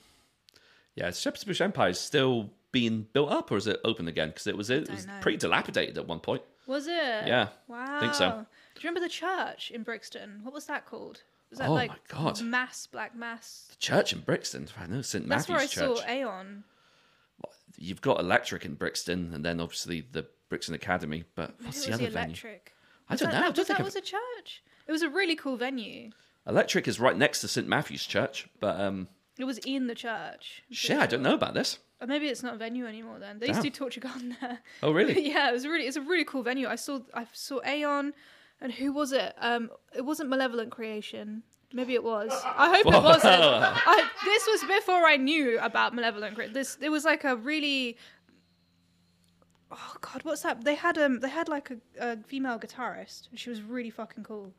[0.95, 4.29] Yeah, is Shepherd's Bush Empire is still being built up, or is it open again?
[4.29, 5.19] Because it was it was know.
[5.21, 6.43] pretty dilapidated at one point.
[6.67, 6.93] Was it?
[7.27, 7.99] Yeah, Wow.
[8.01, 8.29] think so.
[8.31, 10.41] Do you remember the church in Brixton?
[10.45, 11.23] What was that called?
[11.53, 12.43] Was that Oh like my God.
[12.43, 13.67] Mass Black Mass?
[13.71, 14.67] The church in Brixton.
[14.81, 15.99] I know St That's where I Church.
[15.99, 16.65] saw Aeon.
[17.43, 21.25] Well, You've got Electric in Brixton, and then obviously the Brixton Academy.
[21.35, 22.37] But what's the other the venue?
[23.09, 23.47] I don't that, know.
[23.47, 24.63] I That, don't was think that I've- was a church.
[24.87, 26.11] It was a really cool venue.
[26.47, 29.07] Electric is right next to St Matthew's Church, but um,
[29.39, 30.63] It was in the church.
[30.73, 31.79] Shit, I don't know about this.
[32.01, 33.19] Or maybe it's not a venue anymore.
[33.21, 34.59] Then they used to do Torture Garden there.
[34.83, 35.29] Oh, really?
[35.31, 36.67] yeah, it was really it's a really cool venue.
[36.67, 38.13] I saw I saw Aeon,
[38.63, 39.35] and who was it?
[39.39, 41.43] Um, it wasn't Malevolent Creation.
[41.75, 42.31] Maybe it was.
[42.45, 43.43] I hope it wasn't.
[43.43, 46.55] I, this was before I knew about Malevolent Creation.
[46.55, 47.97] This it was like a really.
[49.71, 50.65] Oh God, what's that?
[50.65, 53.31] They had um they had like a, a female guitarist.
[53.31, 54.53] and She was really fucking cool.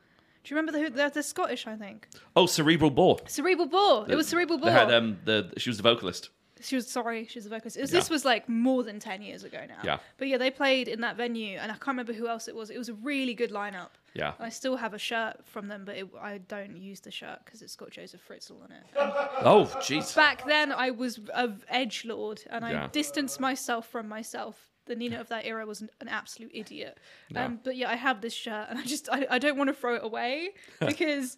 [0.43, 1.67] Do you remember the they're, they're Scottish?
[1.67, 3.19] I think Oh, Cerebral Bore.
[3.27, 4.05] Cerebral Bore.
[4.09, 4.65] It was Cerebral Bore.
[4.71, 6.29] They had um, the she was the vocalist.
[6.63, 7.77] She was sorry, she's a vocalist.
[7.77, 7.99] It was, Yeah.
[7.99, 9.79] This was like more than ten years ago now.
[9.83, 9.97] Yeah.
[10.17, 12.69] But yeah, they played in that venue, and I can't remember who else it was.
[12.69, 13.89] It was a really good lineup.
[14.13, 14.33] Yeah.
[14.39, 17.61] I still have a shirt from them, but it, I don't use the shirt because
[17.61, 18.83] it's got Joseph Fritzl on it.
[19.45, 20.15] Oh, jeez.
[20.15, 24.69] Back then, I was a edge lord, and I distanced myself from myself.
[24.85, 26.97] The Nina of that era was an, an absolute idiot.
[27.29, 27.45] Yeah.
[27.45, 29.73] Um, but yeah, I have this shirt, and I just I, I don't want to
[29.73, 30.49] throw it away
[30.79, 31.37] because.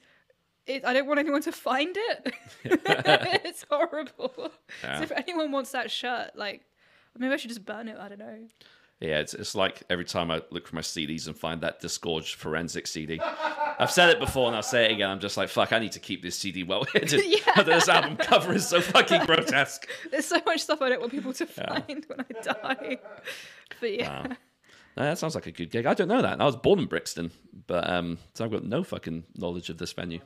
[0.67, 2.33] It, I don't want anyone to find it.
[2.63, 4.51] it's horrible.
[4.83, 4.97] Yeah.
[4.97, 6.63] So if anyone wants that shirt, like
[7.17, 7.97] maybe I should just burn it.
[7.99, 8.47] I don't know.
[9.01, 12.35] Yeah, it's, it's like every time I look for my CDs and find that disgorged
[12.35, 13.19] forensic CD.
[13.77, 15.09] I've said it before and I'll say it again.
[15.09, 17.21] I'm just like, fuck, I need to keep this CD well hidden.
[17.45, 17.61] Yeah.
[17.63, 19.87] this album cover is so fucking grotesque.
[20.11, 22.97] There's so much stuff I don't want people to find when I die.
[23.81, 24.35] But yeah, Wow.
[24.97, 25.85] No, that sounds like a good gig.
[25.85, 26.39] I don't know that.
[26.39, 27.31] I was born in Brixton,
[27.67, 30.21] but um, so I've got no fucking knowledge of this venue.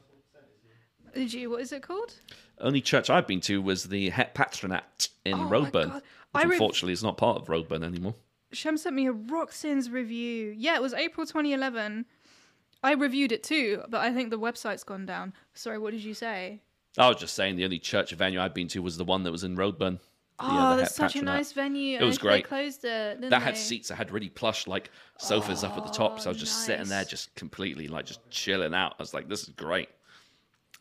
[1.13, 1.49] Did you?
[1.49, 2.13] What is it called?
[2.59, 6.03] Only church I've been to was the Het Patronaat in Oh Roadburn, which
[6.33, 8.15] I unfortunately is not part of Roadburn anymore.
[8.51, 10.53] Shem sent me a Rock Sins review.
[10.57, 12.05] Yeah, it was April 2011.
[12.83, 15.33] I reviewed it too, but I think the website's gone down.
[15.53, 16.61] Sorry, what did you say?
[16.97, 19.31] I was just saying the only church venue I've been to was the one that
[19.31, 19.99] was in Roadburn.
[20.39, 21.99] Oh, that's such a nice venue.
[21.99, 22.47] It was They great.
[22.47, 23.29] closed it.
[23.29, 26.31] That had seats that had really plush like sofas up at the top, so I
[26.31, 28.95] was just sitting oh, there, Oh, just completely like just chilling out.
[28.97, 29.89] I was like, "This is great."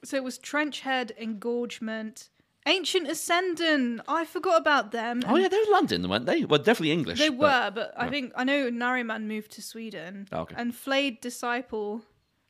[0.05, 2.29] So it was Trenchhead, Engorgement,
[2.67, 4.01] Ancient Ascendant.
[4.07, 5.23] I forgot about them.
[5.27, 6.45] Oh and yeah, they were London, weren't they?
[6.45, 7.19] Well, definitely English.
[7.19, 8.11] They were, but I yeah.
[8.11, 10.29] think I know Nariman moved to Sweden.
[10.33, 10.55] Oh, okay.
[10.59, 12.03] And Flayed Disciple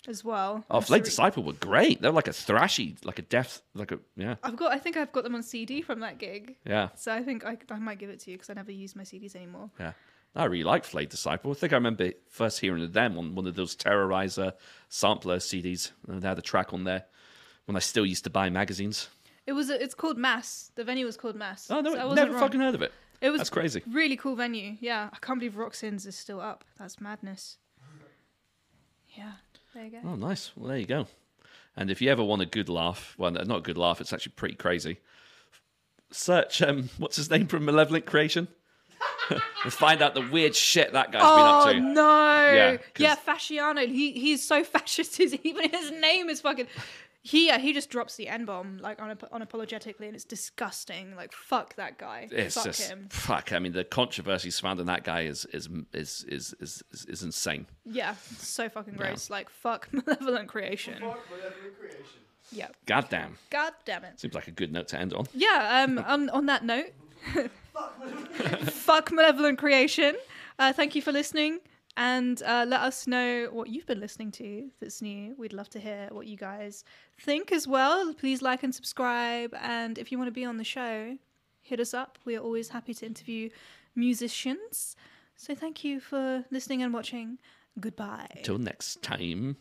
[0.06, 0.64] as well.
[0.70, 2.00] Oh, Flayed Disciple were great.
[2.02, 4.72] They're like a thrashy, like a death, like a yeah, I've got.
[4.72, 6.56] I think I've got them on CD from that gig.
[6.66, 8.96] yeah, So I think I, I might give it to you because I never use
[8.96, 9.70] my CDs anymore.
[9.78, 9.92] yeah.
[10.36, 11.50] I really like Flayed Disciple.
[11.50, 14.52] I think I remember first hearing them on one of those Terrorizer
[14.88, 15.90] sampler CDs.
[16.06, 17.06] And they had a track on there
[17.68, 19.08] when I still used to buy magazines.
[19.46, 19.68] It was.
[19.70, 20.72] A, it's called Mass.
[20.74, 21.70] The venue was called Mass.
[21.70, 22.40] Oh no, So never wrong.
[22.40, 22.92] fucking heard of it.
[23.20, 23.82] It was That's crazy.
[23.90, 24.76] Really cool venue.
[24.80, 26.64] Yeah, I can't believe Rock Sins is still up.
[26.78, 27.58] That's madness.
[29.16, 29.32] Yeah,
[29.74, 29.98] there you go.
[30.04, 30.52] Oh, nice.
[30.56, 31.06] Well, there you go.
[31.76, 34.32] And if you ever want a good laugh, well, not a good laugh, it's actually
[34.36, 34.98] pretty crazy.
[36.10, 38.48] Search, um, what's his name from Malevolent Creation?
[39.30, 41.70] and find out the weird shit that guy's Oh been up to.
[41.90, 42.52] Oh no!
[42.52, 43.86] Yeah, Yeah, Fasciana.
[43.86, 45.16] He he's so fascist.
[45.16, 46.66] his- Even his name is fucking.
[47.28, 51.14] He yeah, he just drops the n bomb like unap- unapologetically, and it's disgusting.
[51.14, 52.26] Like fuck that guy.
[52.30, 53.08] It's fuck just him.
[53.10, 53.52] fuck.
[53.52, 57.66] I mean, the controversy surrounding that guy is is is is is, is, is insane.
[57.84, 59.28] Yeah, so fucking gross.
[59.28, 60.94] Like fuck malevolent creation.
[61.00, 62.06] Fuck malevolent creation.
[62.50, 62.68] Yeah.
[62.86, 63.36] Goddamn.
[63.50, 64.18] God damn it.
[64.18, 65.26] Seems like a good note to end on.
[65.34, 65.84] Yeah.
[65.84, 65.98] Um.
[66.06, 66.92] on on that note,
[67.74, 70.16] Fuck malevolent fuck malevolent creation.
[70.58, 71.58] Uh, thank you for listening.
[71.98, 75.34] And uh, let us know what you've been listening to that's new.
[75.36, 76.84] We'd love to hear what you guys
[77.20, 78.14] think as well.
[78.14, 79.52] Please like and subscribe.
[79.60, 81.18] And if you want to be on the show,
[81.60, 82.16] hit us up.
[82.24, 83.50] We are always happy to interview
[83.96, 84.94] musicians.
[85.34, 87.38] So thank you for listening and watching.
[87.80, 88.42] Goodbye.
[88.44, 89.56] Till next time.